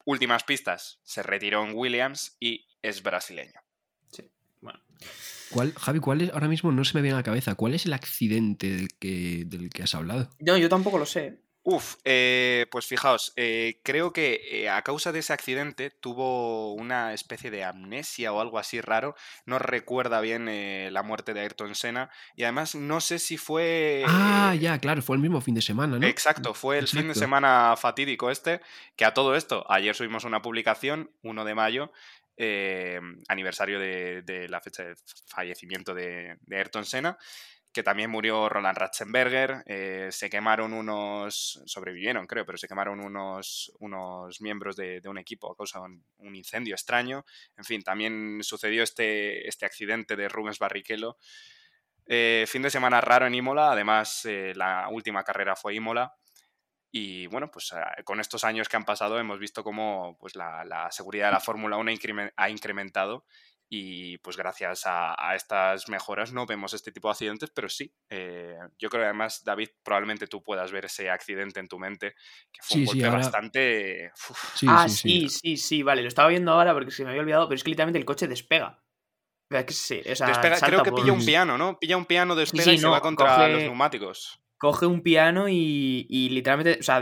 últimas 0.04 0.42
pistas, 0.42 0.98
se 1.04 1.22
retiró 1.22 1.64
en 1.64 1.76
Williams 1.76 2.37
y 2.40 2.66
es 2.83 3.00
brasileño. 3.04 3.61
Bueno, 4.61 4.80
¿Cuál, 5.50 5.74
Javi, 5.74 6.00
¿cuál 6.00 6.22
es? 6.22 6.30
Ahora 6.30 6.48
mismo 6.48 6.72
no 6.72 6.85
se 6.85 6.98
me 6.98 7.02
viene 7.02 7.14
a 7.14 7.18
la 7.18 7.22
cabeza. 7.22 7.54
¿Cuál 7.54 7.74
es 7.74 7.87
el 7.87 7.92
accidente 7.92 8.68
del 8.68 8.88
que, 8.98 9.44
del 9.46 9.70
que 9.70 9.85
has 9.85 9.94
hablado? 9.94 10.28
no, 10.40 10.57
yo 10.57 10.68
tampoco 10.68 10.98
lo 10.98 11.07
sé. 11.07 11.43
Uf, 11.66 11.94
eh, 12.05 12.66
pues 12.70 12.85
fijaos, 12.85 13.33
eh, 13.37 13.81
creo 13.83 14.12
que 14.12 14.38
eh, 14.50 14.68
a 14.68 14.83
causa 14.83 15.12
de 15.12 15.20
ese 15.20 15.33
accidente 15.33 15.88
tuvo 15.90 16.74
una 16.74 17.14
especie 17.14 17.50
de 17.50 17.64
amnesia 17.64 18.35
o 18.35 18.40
algo 18.42 18.59
así 18.59 18.83
raro. 18.83 19.16
No 19.46 19.59
recuerda 19.59 20.20
bien 20.20 20.44
la 20.92 21.03
muerte 21.03 21.33
de 21.33 21.40
Ayrton 21.40 21.74
Senna. 21.74 22.11
Y 22.37 22.42
además 22.42 22.74
no 22.74 23.00
sé 23.00 23.18
si 23.18 23.38
fue... 23.38 24.05
ah, 24.07 24.55
ya, 24.61 24.79
claro, 24.79 25.00
fue 25.00 25.16
el 25.16 25.22
mismo 25.22 25.40
fin 25.40 25.55
de 25.55 25.62
semana, 25.62 25.98
¿no? 25.98 26.07
Exacto, 26.07 26.53
fue 26.53 26.79
el 26.79 26.87
fin 26.87 27.09
de 27.09 27.14
semana 27.14 27.74
fatídico 27.79 28.31
este, 28.31 28.61
que 28.94 29.07
a 29.07 29.14
todo 29.14 29.35
esto, 29.35 29.64
ayer 29.70 29.94
subimos 29.94 30.24
una 30.24 30.42
publicación, 30.42 31.12
1 31.22 31.44
de 31.46 31.55
mayo, 31.55 31.92
aniversario 33.29 33.81
de, 33.81 34.20
de 34.20 34.50
la 34.50 34.61
fecha 34.61 34.83
de 34.83 34.96
fallecimiento 35.29 35.94
de, 35.94 36.37
de 36.42 36.57
Ayrton 36.59 36.85
Senna, 36.85 37.16
que 37.74 37.82
también 37.82 38.08
murió 38.08 38.48
Roland 38.48 38.78
Ratzenberger, 38.78 39.64
eh, 39.66 40.08
se 40.12 40.30
quemaron 40.30 40.72
unos, 40.72 41.60
sobrevivieron 41.66 42.26
creo, 42.28 42.46
pero 42.46 42.56
se 42.56 42.68
quemaron 42.68 43.00
unos, 43.00 43.72
unos 43.80 44.40
miembros 44.40 44.76
de, 44.76 45.02
un 45.06 45.18
equipo 45.18 45.50
a 45.50 45.56
causa 45.56 45.80
de 45.80 45.87
un, 46.18 46.37
incendio 46.37 46.74
extraño. 46.76 47.26
En 47.56 47.64
fin, 47.64 47.82
también 47.82 48.38
sucedió 48.42 48.84
este, 48.84 49.48
este 49.48 49.66
accidente 49.66 50.14
de 50.14 50.28
Rubens 50.28 50.60
Barrichello. 50.60 51.18
Eh, 52.06 52.44
fin 52.46 52.62
de 52.62 52.70
semana 52.70 53.00
raro 53.00 53.26
en 53.26 53.34
Imola, 53.34 53.72
además 53.72 54.24
eh, 54.24 54.52
la 54.54 54.88
última 54.88 55.24
carrera 55.24 55.56
fue 55.56 55.74
Imola. 55.74 56.14
Y 56.92 57.26
bueno, 57.26 57.50
pues 57.50 57.72
ah, 57.72 57.92
con 58.04 58.20
estos 58.20 58.44
años 58.44 58.68
que 58.68 58.76
han 58.76 58.84
pasado 58.84 59.18
hemos 59.18 59.40
visto 59.40 59.64
cómo 59.64 60.16
pues, 60.20 60.37
la, 60.37 60.64
la 60.64 60.92
seguridad 60.92 61.26
de 61.26 61.32
la 61.32 61.40
Fórmula 61.40 61.76
1 61.76 61.90
incremen- 61.90 62.32
ha 62.37 62.50
incrementado 62.50 63.24
y 63.68 64.18
pues 64.18 64.37
gracias 64.37 64.87
a, 64.87 65.14
a 65.18 65.35
estas 65.35 65.88
mejoras 65.88 66.33
no 66.33 66.46
vemos 66.46 66.74
este 66.74 66.92
tipo 66.92 67.09
de 67.09 67.12
accidentes, 67.12 67.50
pero 67.50 67.68
sí, 67.68 67.92
eh, 68.11 68.57
yo 68.79 68.88
creo 68.90 69.03
que 69.03 69.07
además, 69.07 69.42
David, 69.44 69.70
probablemente 69.83 70.27
tú 70.27 70.42
puedas 70.42 70.70
ver 70.70 70.85
ese 70.85 71.11
accidente 71.11 71.61
en 71.61 71.68
tu 71.68 71.79
mente, 71.79 72.14
que 72.53 72.61
fue 72.62 72.77
un 72.79 72.83
sí, 72.83 72.87
golpe 72.87 73.05
ahora- 73.07 73.18
bastante... 73.18 74.12
Sí, 74.55 74.66
ah, 74.68 74.88
sí, 74.88 75.29
sí, 75.29 75.57
sí. 75.57 75.83
vale, 75.83 76.03
lo 76.03 76.09
estaba 76.09 76.29
viendo 76.29 76.53
ahora 76.53 76.72
porque 76.72 76.90
se 76.90 77.03
me 77.05 77.11
había 77.11 77.22
olvidado, 77.22 77.48
pero 77.48 77.57
es 77.57 77.64
que 77.64 77.70
literalmente 77.70 77.98
el 77.98 78.05
coche 78.05 78.29
despega. 78.29 78.81
O 79.50 79.57
sea, 80.14 80.27
despega- 80.29 80.59
creo 80.61 80.83
que 80.83 80.90
por- 80.90 81.00
pilla 81.00 81.12
un 81.12 81.24
piano, 81.24 81.59
¿no? 81.59 81.79
Pilla 81.79 81.96
un 81.96 82.07
piano, 82.07 82.35
despega 82.35 82.64
sí, 82.64 82.70
y 82.72 82.79
se 82.79 82.85
no, 82.85 82.90
va 82.92 83.00
contra 83.00 83.37
coge- 83.37 83.53
los 83.53 83.62
neumáticos. 83.62 84.40
Coge 84.56 84.86
un 84.86 85.02
piano 85.02 85.48
y, 85.48 86.06
y 86.08 86.30
literalmente, 86.30 86.78
o 86.80 86.82
sea, 86.82 87.00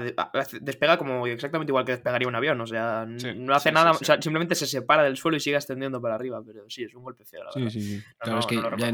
despega 0.61 0.97
como 0.99 1.27
exactamente 1.27 1.71
igual 1.71 1.85
que 1.85 1.93
despegaría 1.93 2.27
un 2.27 2.35
avión, 2.35 2.61
o 2.61 2.67
sea, 2.67 3.07
Sí, 3.17 3.29
no 3.37 3.55
hace 3.55 3.69
sí, 3.69 3.75
nada, 3.75 3.93
sí, 3.93 3.99
sí. 3.99 4.05
o 4.05 4.07
sea, 4.07 4.23
simplemente 4.23 4.55
se 4.55 4.67
separa 4.67 5.03
del 5.05 5.17
suelo 5.17 5.37
y 5.37 5.41
sigue 5.41 5.57
ascendiendo 5.57 6.01
para 6.01 6.15
arriba, 6.15 6.43
pero 6.45 6.65
sí, 6.69 6.85
es 6.85 6.95
un 6.95 7.05
golpe 7.05 7.25
feo, 7.25 7.45
la 7.45 7.51
Sí, 7.53 7.59
verdad. 7.61 7.73
sí, 7.73 7.81
sí. 7.83 7.97
No, 7.97 8.03
Claro, 8.19 8.33
no, 8.33 8.41
es 8.41 8.47
que 8.47 8.57
no 8.57 8.77
ya 8.79 8.89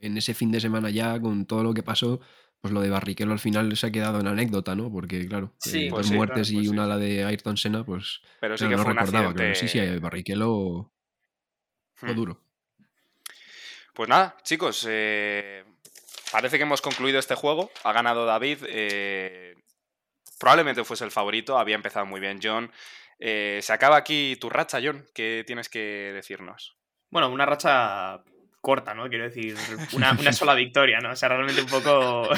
en, 0.00 0.16
ese 0.18 0.34
fin 0.34 0.50
de 0.50 0.60
semana 0.60 0.90
ya, 0.90 1.18
con 1.20 1.46
todo 1.46 1.62
lo 1.62 1.72
que 1.72 1.82
pasó, 1.82 2.20
pues 2.60 2.74
lo 2.74 2.80
de 2.80 2.90
Barrichello 2.90 3.32
al 3.32 3.38
final 3.38 3.74
se 3.76 3.86
ha 3.86 3.90
quedado 3.92 4.20
en 4.20 4.26
anécdota, 4.26 4.74
¿no? 4.74 4.90
Porque, 4.90 5.26
claro, 5.26 5.54
Sí, 5.58 5.86
eh, 5.86 5.90
pues 5.90 6.00
dos 6.02 6.08
sí, 6.08 6.14
muertes 6.16 6.48
claro, 6.48 6.56
pues 6.56 6.64
y 6.64 6.68
sí. 6.68 6.74
una 6.74 6.86
la 6.86 6.98
de 6.98 7.24
Ayrton 7.24 7.56
Senna, 7.56 7.84
pues 7.84 8.20
Pero 8.40 8.56
sí 8.58 8.64
claro, 8.64 8.70
que 8.70 8.76
no 8.76 8.82
fue 8.84 8.92
recordaba. 8.94 9.34
Claro, 9.34 9.54
sí, 9.54 9.68
sí, 9.68 9.78
eh, 9.78 9.98
Barrichello 9.98 10.90
fue 11.94 12.12
Hmm. 12.12 12.16
duro. 12.16 12.40
Pues 13.94 14.08
nada, 14.08 14.36
chicos, 14.42 14.86
eh, 14.90 15.64
parece 16.34 16.56
que 16.56 16.64
hemos 16.64 16.82
concluido 16.82 17.20
este 17.20 17.36
juego. 17.36 17.70
Ha 17.84 17.92
ganado 17.92 18.26
David. 18.26 18.58
eh, 18.68 19.54
probablemente 20.40 20.82
fuese 20.82 21.04
el 21.04 21.12
favorito. 21.12 21.56
Había 21.56 21.76
empezado 21.76 22.06
muy 22.06 22.18
bien 22.18 22.40
John. 22.42 22.72
Eh, 23.20 23.60
se 23.62 23.72
acaba 23.72 23.96
aquí 23.96 24.34
tu 24.40 24.50
racha, 24.50 24.80
John. 24.82 25.06
¿Qué 25.14 25.44
tienes 25.46 25.68
que 25.68 26.10
decirnos? 26.12 26.76
Bueno, 27.08 27.30
una 27.30 27.46
racha 27.46 28.24
corta, 28.60 28.94
¿no? 28.94 29.08
Quiero 29.08 29.24
decir, 29.24 29.54
una, 29.92 30.10
una 30.18 30.32
sola 30.32 30.54
victoria, 30.56 30.98
¿no? 30.98 31.12
O 31.12 31.16
sea, 31.16 31.28
realmente 31.28 31.62
un 31.62 31.68
poco 31.68 32.28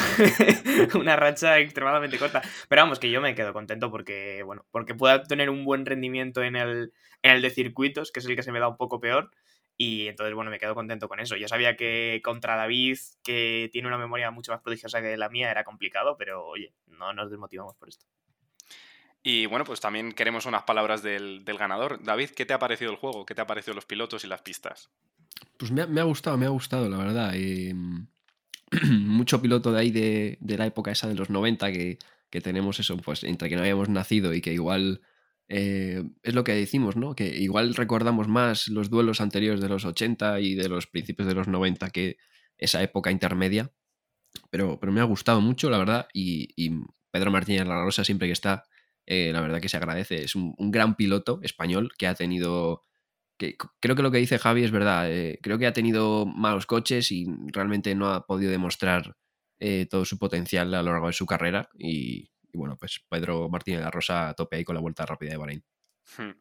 una 0.99 1.17
racha 1.17 1.59
extremadamente 1.59 2.19
corta. 2.19 2.43
Pero 2.69 2.83
vamos, 2.83 2.99
que 2.99 3.11
yo 3.11 3.23
me 3.23 3.35
quedo 3.35 3.55
contento 3.55 3.91
porque, 3.91 4.43
bueno, 4.45 4.67
porque 4.73 4.95
pueda 4.95 5.23
tener 5.23 5.49
un 5.49 5.65
buen 5.65 5.87
rendimiento 5.87 6.43
en 6.43 6.57
el, 6.57 6.93
en 7.23 7.31
el 7.31 7.41
de 7.41 7.49
circuitos, 7.49 8.13
que 8.13 8.21
es 8.21 8.27
el 8.27 8.37
que 8.37 8.43
se 8.43 8.53
me 8.53 8.61
da 8.61 8.69
un 8.69 8.77
poco 8.77 9.01
peor. 9.01 9.31
Y 9.79 10.09
entonces, 10.09 10.35
bueno, 10.35 10.51
me 10.51 10.59
quedo 10.59 10.75
contento 10.75 11.09
con 11.09 11.21
eso. 11.21 11.37
Yo 11.37 11.49
sabía 11.49 11.77
que 11.77 12.21
contra 12.25 12.57
David, 12.57 12.99
que 13.23 13.69
tiene 13.73 13.89
una 13.89 13.99
memoria 13.99 14.31
mucho 14.31 14.53
más 14.53 14.63
prodigiosa 14.63 15.03
que 15.03 15.17
la 15.17 15.29
mía, 15.29 15.51
era 15.51 15.65
complicado, 15.65 16.17
pero 16.17 16.47
oye, 16.47 16.73
no 16.87 17.13
nos 17.13 17.31
desmotivamos 17.31 17.77
por 17.77 17.89
esto. 17.89 18.07
Y 19.23 19.47
bueno, 19.47 19.65
pues 19.65 19.81
también 19.81 20.13
queremos 20.13 20.47
unas 20.47 20.63
palabras 20.63 21.03
del, 21.03 21.45
del 21.45 21.59
ganador. 21.59 22.03
David, 22.03 22.31
¿qué 22.31 22.47
te 22.47 22.55
ha 22.55 22.59
parecido 22.59 22.91
el 22.91 22.97
juego? 22.97 23.27
¿Qué 23.27 23.35
te 23.35 23.41
ha 23.43 23.47
parecido 23.47 23.75
los 23.75 23.85
pilotos 23.85 24.25
y 24.25 24.29
las 24.29 24.41
pistas? 24.41 24.89
Pues 25.59 25.71
me 25.73 25.83
ha, 25.83 25.87
me 25.87 26.01
ha 26.01 26.05
gustado, 26.05 26.39
me 26.39 26.47
ha 26.47 26.51
gustado, 26.51 26.89
la 26.89 26.97
verdad. 26.99 27.33
eh, 27.35 27.75
mucho 28.91 29.43
piloto 29.43 29.73
de 29.73 29.81
ahí 29.81 29.91
de, 29.91 30.39
de 30.41 30.59
la 30.59 30.67
época 30.67 30.91
esa 30.91 31.09
de 31.09 31.15
los 31.15 31.31
90 31.31 31.71
que, 31.73 31.99
que 32.31 32.41
tenemos 32.41 32.79
eso, 32.81 32.97
pues 32.97 33.25
entre 33.25 33.49
que 33.49 33.57
no 33.57 33.63
habíamos 33.63 33.89
nacido 33.89 34.33
y 34.33 34.41
que 34.41 34.53
igual 34.53 35.03
eh, 35.49 36.03
es 36.23 36.35
lo 36.35 36.45
que 36.45 36.55
decimos, 36.55 36.97
¿no? 36.97 37.15
Que 37.15 37.27
igual 37.29 37.75
recordamos 37.75 38.29
más 38.29 38.69
los 38.69 38.91
duelos 38.91 39.21
anteriores 39.21 39.61
de 39.61 39.69
los 39.69 39.85
80 39.85 40.41
y 40.41 40.55
de 40.55 40.69
los 40.69 40.87
principios 40.87 41.29
de 41.29 41.35
los 41.35 41.49
90 41.49 41.91
que 41.91 42.17
esa 42.59 42.83
época 42.83 43.11
intermedia. 43.11 43.73
Pero, 44.51 44.79
pero 44.81 44.93
me 44.93 45.01
ha 45.01 45.05
gustado 45.05 45.41
mucho, 45.41 45.71
la 45.71 45.79
verdad. 45.79 46.09
Y, 46.13 46.49
y 46.57 46.81
Pedro 47.11 47.31
Martínez 47.31 47.67
La 47.67 47.83
Rosa, 47.83 48.05
siempre 48.05 48.29
que 48.29 48.33
está, 48.33 48.65
eh, 49.07 49.31
la 49.33 49.41
verdad 49.41 49.61
que 49.61 49.69
se 49.69 49.77
agradece. 49.77 50.25
Es 50.25 50.35
un, 50.35 50.55
gran 50.59 50.97
piloto 50.97 51.41
español 51.43 51.93
que 51.97 52.07
ha 52.07 52.15
tenido 52.15 52.83
que 53.39 53.57
creo 53.81 53.97
que 53.97 54.03
lo 54.03 54.11
que 54.11 54.19
dice 54.19 54.39
Javi 54.39 54.65
es 54.65 54.71
verdad. 54.71 55.11
eh, 55.13 55.39
creo 55.43 55.59
que 55.59 55.67
ha 55.67 55.73
tenido 55.73 56.27
malos 56.27 56.67
coches 56.67 57.13
y 57.13 57.27
realmente 57.53 57.95
no 57.95 58.09
ha 58.11 58.27
podido 58.27 58.51
demostrar 58.51 59.17
todo 59.91 60.05
su 60.05 60.19
potencial 60.19 60.75
a 60.75 60.83
lo 60.83 60.93
largo 60.93 61.07
de 61.09 61.13
su 61.15 61.27
carrera. 61.27 61.71
Y, 61.79 62.31
y 62.53 62.59
bueno, 62.59 62.77
pues 62.77 63.05
Pedro 63.09 63.49
Martínez 63.49 63.81
de 63.81 63.85
la 63.85 63.91
Rosa 63.91 64.29
a 64.29 64.35
tope 64.35 64.57
ahí 64.57 64.65
con 64.65 64.75
la 64.75 64.81
vuelta 64.81 65.07
rápida 65.07 65.31
de 65.31 65.37
Bahrein. 65.37 65.65
Hmm. 66.17 66.33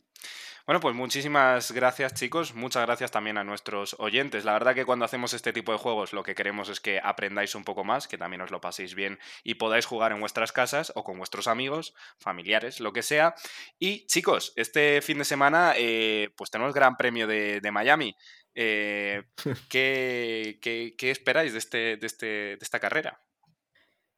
Bueno, 0.66 0.80
pues 0.80 0.96
muchísimas 0.96 1.72
gracias 1.72 2.16
chicos, 2.16 2.56
muchas 2.56 2.84
gracias 2.88 3.12
también 3.12 3.38
a 3.38 3.44
nuestros 3.44 3.96
oyentes. 4.00 4.46
La 4.46 4.54
verdad 4.54 4.74
que 4.74 4.84
cuando 4.84 5.06
hacemos 5.06 5.36
este 5.36 5.54
tipo 5.54 5.72
de 5.72 5.78
juegos 5.78 6.12
lo 6.12 6.24
que 6.24 6.34
queremos 6.34 6.70
es 6.70 6.80
que 6.80 7.00
aprendáis 7.04 7.54
un 7.54 7.64
poco 7.64 7.84
más, 7.84 8.08
que 8.08 8.18
también 8.18 8.42
os 8.42 8.50
lo 8.50 8.62
paséis 8.62 8.96
bien 8.96 9.20
y 9.44 9.56
podáis 9.56 9.86
jugar 9.86 10.12
en 10.12 10.20
vuestras 10.20 10.52
casas 10.52 10.92
o 10.96 11.04
con 11.04 11.20
vuestros 11.20 11.48
amigos, 11.48 11.94
familiares, 12.18 12.80
lo 12.80 12.94
que 12.94 13.04
sea. 13.04 13.36
Y 13.78 14.08
chicos, 14.08 14.54
este 14.56 15.04
fin 15.04 15.20
de 15.20 15.26
semana 15.26 15.74
eh, 15.78 16.34
pues 16.36 16.50
tenemos 16.50 16.74
Gran 16.74 16.98
Premio 16.98 17.28
de, 17.28 17.62
de 17.62 17.72
Miami. 17.72 18.16
Eh, 18.56 19.22
¿qué, 19.70 20.58
qué, 20.64 20.96
qué 20.98 21.12
esperáis 21.12 21.52
de, 21.54 21.60
este, 21.60 21.98
de, 21.98 22.08
este, 22.08 22.26
de 22.26 22.60
esta 22.60 22.80
carrera? 22.80 23.22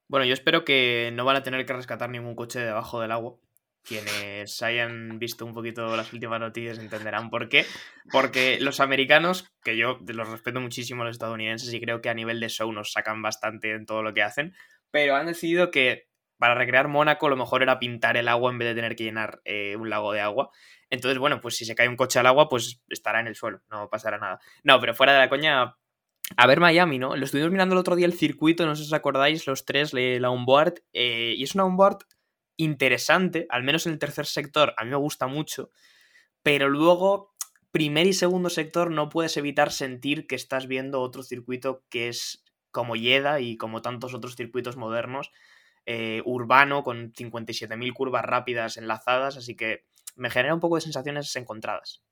Bueno, 0.10 0.26
yo 0.26 0.34
espero 0.34 0.63
que 0.63 1.12
no 1.13 1.26
van 1.26 1.36
a 1.36 1.43
tener 1.43 1.65
que 1.65 1.74
rescatar 1.74 2.10
ningún 2.10 2.36
coche 2.36 2.60
debajo 2.60 3.02
del 3.02 3.12
agua. 3.12 3.36
Quienes 3.84 4.62
hayan 4.63 5.20
visto 5.20 5.46
un 5.46 5.54
poquito 5.54 5.96
las 5.96 6.12
últimas 6.13 6.39
noticias 6.39 6.78
entenderán 6.80 7.30
por 7.30 7.50
qué. 7.50 7.65
Porque 8.12 8.58
los 8.60 8.80
americanos, 8.80 9.50
que 9.63 9.78
yo 9.78 9.98
los 10.06 10.30
respeto 10.30 10.62
muchísimo 10.62 11.02
a 11.04 11.06
los 11.06 11.15
estadounidenses 11.15 11.74
y 11.74 11.82
creo 11.82 12.02
que 12.02 12.10
a 12.10 12.13
nivel 12.13 12.39
de 12.39 12.50
show 12.50 12.72
nos 12.72 12.91
sacan 12.91 13.22
bastante 13.22 13.72
en 13.72 13.86
todo 13.86 14.02
lo 14.02 14.13
que 14.13 14.24
hacen, 14.24 14.54
pero 14.91 15.15
han 15.15 15.28
decidido 15.28 15.72
que 15.72 16.08
para 16.38 16.56
recrear 16.56 16.88
Mónaco 16.88 17.30
lo 17.30 17.36
mejor 17.36 17.63
era 17.63 17.80
pintar 17.80 18.15
el 18.17 18.28
agua 18.28 18.52
en 18.52 18.60
vez 18.60 18.70
de 18.70 18.76
tener 18.76 18.96
que 18.96 19.04
llenar 19.04 19.41
eh, 19.43 19.76
un 19.76 19.89
lago 19.89 20.13
de 20.13 20.22
agua. 20.22 20.52
Entonces, 20.89 21.17
bueno, 21.17 21.41
pues 21.41 21.58
si 21.58 21.65
se 21.65 21.76
cae 21.76 21.89
un 21.89 21.96
coche 21.98 22.20
al 22.20 22.28
agua, 22.28 22.48
pues 22.48 22.82
estará 22.89 23.20
en 23.20 23.28
el 23.28 23.36
suelo, 23.36 23.62
no 23.70 23.89
pasará 23.89 24.17
nada. 24.17 24.39
No, 24.63 24.80
pero 24.80 24.93
fuera 24.93 25.13
de 25.13 25.20
la 25.20 25.30
coña, 25.30 25.76
a 26.35 26.47
ver 26.47 26.59
Miami, 26.59 26.99
¿no? 26.99 27.15
Lo 27.15 27.25
estuvimos 27.25 27.51
mirando 27.51 27.73
el 27.73 27.79
otro 27.79 27.95
día 27.95 28.05
el 28.05 28.13
circuito, 28.13 28.65
no 28.65 28.75
sé 28.75 28.83
si 28.83 28.89
os 28.89 28.93
acordáis, 28.93 29.47
los 29.47 29.65
tres, 29.65 29.93
la 29.93 30.29
onboard, 30.29 30.83
eh, 30.93 31.33
y 31.37 31.43
es 31.43 31.55
una 31.55 31.65
onboard 31.65 31.99
interesante, 32.57 33.45
al 33.49 33.63
menos 33.63 33.85
en 33.85 33.93
el 33.93 33.99
tercer 33.99 34.25
sector, 34.25 34.73
a 34.77 34.83
mí 34.83 34.89
me 34.89 34.97
gusta 34.97 35.27
mucho, 35.27 35.71
pero 36.43 36.69
luego 36.69 37.35
primer 37.71 38.07
y 38.07 38.13
segundo 38.13 38.49
sector 38.49 38.91
no 38.91 39.09
puedes 39.09 39.37
evitar 39.37 39.71
sentir 39.71 40.27
que 40.27 40.35
estás 40.35 40.67
viendo 40.67 41.01
otro 41.01 41.23
circuito 41.23 41.83
que 41.89 42.09
es 42.09 42.43
como 42.71 42.95
Yeda 42.95 43.39
y 43.39 43.57
como 43.57 43.81
tantos 43.81 44.13
otros 44.13 44.35
circuitos 44.35 44.75
modernos, 44.75 45.31
eh, 45.85 46.21
urbano, 46.25 46.83
con 46.83 47.13
57.000 47.13 47.93
curvas 47.93 48.25
rápidas 48.25 48.77
enlazadas, 48.77 49.37
así 49.37 49.55
que 49.55 49.85
me 50.15 50.29
genera 50.29 50.53
un 50.53 50.59
poco 50.59 50.75
de 50.75 50.81
sensaciones 50.81 51.33
encontradas. 51.35 52.03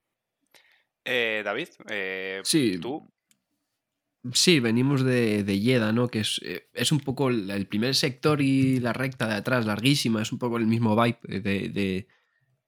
Eh, 1.04 1.42
David, 1.44 1.70
eh, 1.90 2.42
sí. 2.44 2.80
¿tú? 2.80 3.12
Sí, 4.34 4.60
venimos 4.60 5.04
de, 5.04 5.44
de 5.44 5.60
Yeda, 5.60 5.92
¿no? 5.92 6.08
Que 6.08 6.22
es, 6.22 6.42
es 6.74 6.92
un 6.92 7.00
poco 7.00 7.30
el, 7.30 7.68
primer 7.68 7.96
sector 7.96 8.42
y 8.42 8.80
la 8.80 8.92
recta 8.92 9.28
de 9.28 9.36
atrás, 9.36 9.66
larguísima, 9.66 10.22
es 10.22 10.32
un 10.32 10.40
poco 10.40 10.58
el 10.58 10.66
mismo 10.66 10.96
vibe 10.96 11.20
de, 11.24 11.70
de, 11.70 12.08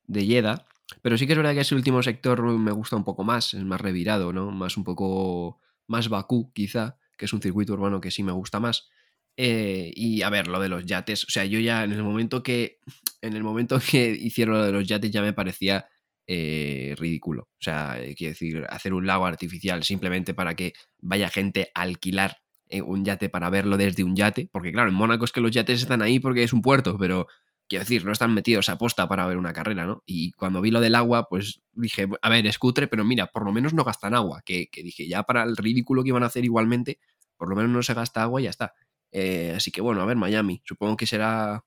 de 0.05 0.25
Yeda. 0.25 0.67
Pero 1.01 1.17
sí 1.17 1.25
que 1.25 1.33
es 1.33 1.37
verdad 1.37 1.53
que 1.53 1.61
ese 1.61 1.75
último 1.75 2.03
sector 2.03 2.41
me 2.43 2.71
gusta 2.71 2.95
un 2.95 3.03
poco 3.03 3.23
más, 3.23 3.53
es 3.53 3.63
más 3.63 3.81
revirado, 3.81 4.31
¿no? 4.33 4.51
Más 4.51 4.77
un 4.77 4.83
poco 4.83 5.59
más 5.87 6.09
Bakú, 6.09 6.51
quizá, 6.53 6.97
que 7.17 7.25
es 7.25 7.33
un 7.33 7.41
circuito 7.41 7.73
urbano 7.73 7.99
que 8.01 8.11
sí 8.11 8.23
me 8.23 8.31
gusta 8.31 8.59
más. 8.59 8.89
Eh, 9.35 9.91
y 9.95 10.21
a 10.21 10.29
ver, 10.29 10.47
lo 10.47 10.59
de 10.59 10.69
los 10.69 10.85
yates, 10.85 11.25
o 11.25 11.29
sea, 11.29 11.45
yo 11.45 11.59
ya 11.59 11.83
en 11.83 11.91
el 11.91 12.03
momento 12.03 12.41
que 12.43 12.79
en 13.21 13.35
el 13.35 13.43
momento 13.43 13.79
que 13.79 14.09
hicieron 14.09 14.55
lo 14.57 14.65
de 14.65 14.71
los 14.71 14.87
yates 14.87 15.11
ya 15.11 15.21
me 15.21 15.33
parecía 15.33 15.87
eh, 16.27 16.95
ridículo. 16.97 17.43
O 17.43 17.61
sea, 17.61 17.99
eh, 17.99 18.13
quiero 18.15 18.33
decir, 18.33 18.65
hacer 18.69 18.93
un 18.93 19.07
lago 19.07 19.25
artificial 19.25 19.83
simplemente 19.83 20.33
para 20.33 20.55
que 20.55 20.73
vaya 20.99 21.29
gente 21.29 21.71
a 21.73 21.81
alquilar 21.81 22.37
un 22.85 23.05
yate 23.05 23.29
para 23.29 23.49
verlo 23.49 23.77
desde 23.77 24.03
un 24.03 24.13
yate, 24.13 24.49
porque 24.51 24.73
claro, 24.73 24.89
en 24.89 24.95
Mónaco 24.95 25.23
es 25.23 25.31
que 25.31 25.39
los 25.39 25.51
yates 25.51 25.81
están 25.81 26.01
ahí 26.01 26.19
porque 26.19 26.43
es 26.43 26.51
un 26.51 26.61
puerto, 26.61 26.97
pero 26.97 27.27
quiero 27.67 27.83
decir, 27.83 28.05
no 28.05 28.11
están 28.11 28.33
metidos 28.33 28.69
a 28.69 28.77
posta 28.77 29.07
para 29.07 29.27
ver 29.27 29.37
una 29.37 29.53
carrera, 29.53 29.85
¿no? 29.85 30.03
Y 30.05 30.31
cuando 30.33 30.61
vi 30.61 30.71
lo 30.71 30.79
del 30.81 30.95
agua, 30.95 31.27
pues 31.29 31.61
dije, 31.73 32.07
a 32.21 32.29
ver, 32.29 32.47
es 32.47 32.57
cutre, 32.59 32.87
pero 32.87 33.03
mira, 33.03 33.27
por 33.27 33.45
lo 33.45 33.51
menos 33.51 33.73
no 33.73 33.83
gastan 33.83 34.13
agua, 34.13 34.41
que, 34.45 34.69
dije, 34.73 35.07
ya 35.07 35.23
para 35.23 35.43
el 35.43 35.57
ridículo 35.57 36.03
que 36.03 36.09
iban 36.09 36.23
a 36.23 36.27
hacer 36.27 36.45
igualmente, 36.45 36.99
por 37.35 37.49
lo 37.49 37.55
menos 37.55 37.71
no 37.71 37.83
se 37.83 37.93
gasta 37.93 38.23
agua 38.23 38.41
y 38.41 38.45
ya 38.45 38.49
está. 38.49 38.73
Eh, 39.11 39.53
así 39.55 39.71
que 39.71 39.81
bueno, 39.81 40.01
a 40.01 40.05
ver, 40.05 40.17
Miami, 40.17 40.61
supongo 40.65 40.97
que 40.97 41.05
será 41.05 41.63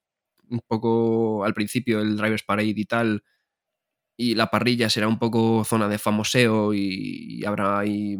un 0.48 0.60
poco 0.66 1.44
al 1.44 1.54
principio 1.54 2.00
el 2.00 2.16
Drivers 2.16 2.42
Parade 2.42 2.74
y 2.74 2.84
tal, 2.84 3.22
y 4.20 4.34
la 4.34 4.50
parrilla 4.50 4.90
será 4.90 5.08
un 5.08 5.18
poco 5.18 5.64
zona 5.64 5.88
de 5.88 5.96
famoseo 5.96 6.74
y, 6.74 7.42
habrá 7.46 7.78
ahí 7.78 8.18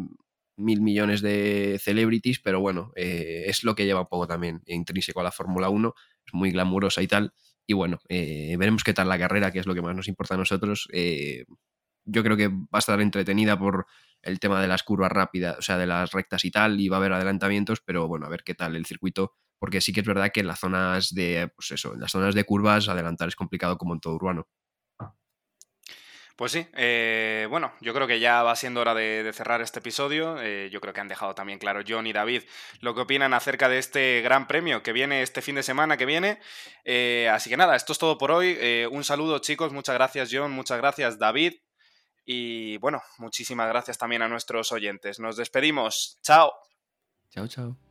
mil 0.57 0.81
millones 0.81 1.21
de 1.21 1.79
celebrities, 1.79 2.39
pero 2.39 2.59
bueno, 2.59 2.91
eh, 2.95 3.43
es 3.45 3.63
lo 3.63 3.75
que 3.75 3.85
lleva 3.85 4.01
un 4.01 4.07
poco 4.07 4.25
también 4.25 4.63
intrínseco 4.65 5.19
a 5.19 5.23
la 5.23 5.31
Fórmula 5.31 5.69
1, 5.69 5.93
es 6.25 6.33
muy 6.33 6.49
glamurosa 6.49 7.03
y 7.03 7.07
tal, 7.07 7.33
y 7.67 7.73
bueno, 7.73 7.99
eh, 8.09 8.55
veremos 8.57 8.83
qué 8.83 8.95
tal 8.95 9.09
la 9.09 9.19
carrera, 9.19 9.51
que 9.51 9.59
es 9.59 9.67
lo 9.67 9.75
que 9.75 9.83
más 9.83 9.95
nos 9.95 10.07
importa 10.07 10.33
a 10.33 10.37
nosotros. 10.37 10.87
Eh, 10.91 11.45
yo 12.03 12.23
creo 12.23 12.35
que 12.35 12.47
va 12.47 12.67
a 12.71 12.79
estar 12.79 12.99
entretenida 12.99 13.59
por 13.59 13.85
el 14.23 14.39
tema 14.39 14.59
de 14.59 14.67
las 14.67 14.81
curvas 14.81 15.11
rápidas, 15.11 15.59
o 15.59 15.61
sea, 15.61 15.77
de 15.77 15.85
las 15.85 16.11
rectas 16.13 16.43
y 16.45 16.49
tal, 16.49 16.79
y 16.79 16.89
va 16.89 16.97
a 16.97 16.99
haber 16.99 17.13
adelantamientos, 17.13 17.79
pero 17.85 18.07
bueno, 18.07 18.25
a 18.25 18.29
ver 18.29 18.41
qué 18.43 18.55
tal 18.55 18.75
el 18.75 18.87
circuito, 18.87 19.33
porque 19.59 19.81
sí 19.81 19.93
que 19.93 19.99
es 19.99 20.07
verdad 20.07 20.31
que 20.33 20.39
en 20.39 20.47
las 20.47 20.59
zonas 20.59 21.13
de, 21.13 21.51
pues 21.55 21.69
eso, 21.69 21.93
en 21.93 21.99
las 21.99 22.11
zonas 22.11 22.33
de 22.33 22.43
curvas 22.43 22.89
adelantar 22.89 23.27
es 23.27 23.35
complicado 23.35 23.77
como 23.77 23.93
en 23.93 23.99
todo 23.99 24.15
urbano. 24.15 24.47
Pues 26.41 26.53
sí, 26.53 26.65
eh, 26.73 27.45
bueno, 27.51 27.71
yo 27.81 27.93
creo 27.93 28.07
que 28.07 28.19
ya 28.19 28.41
va 28.41 28.55
siendo 28.55 28.81
hora 28.81 28.95
de, 28.95 29.31
cerrar 29.31 29.61
este 29.61 29.77
episodio. 29.77 30.41
Eh, 30.41 30.71
yo 30.71 30.81
creo 30.81 30.91
que 30.91 30.99
han 30.99 31.07
dejado 31.07 31.35
también 31.35 31.59
claro 31.59 31.83
John 31.87 32.07
y 32.07 32.13
David 32.13 32.41
lo 32.79 32.95
que 32.95 33.01
opinan 33.01 33.35
acerca 33.35 33.69
de 33.69 33.77
este 33.77 34.21
gran 34.23 34.47
premio 34.47 34.81
que 34.81 34.91
viene 34.91 35.21
este 35.21 35.43
fin 35.43 35.53
de 35.53 35.61
semana 35.61 35.97
que 35.97 36.07
viene. 36.07 36.39
Eh, 36.83 37.29
así 37.31 37.51
que 37.51 37.57
nada, 37.57 37.75
esto 37.75 37.93
es 37.93 37.99
todo 37.99 38.17
por 38.17 38.31
hoy. 38.31 38.57
un 38.91 39.03
saludo 39.03 39.37
chicos, 39.37 39.71
muchas 39.71 39.93
gracias 39.93 40.29
John, 40.31 40.51
muchas 40.51 40.79
gracias 40.79 41.19
David. 41.19 41.53
Y 42.25 42.77
bueno, 42.77 43.03
muchísimas 43.19 43.69
gracias 43.69 43.99
también 43.99 44.23
a 44.23 44.27
nuestros 44.27 44.71
oyentes. 44.71 45.19
Nos 45.19 45.37
despedimos. 45.37 46.17
Chao. 46.23 46.51
Chao, 47.29 47.47
chao. 47.47 47.90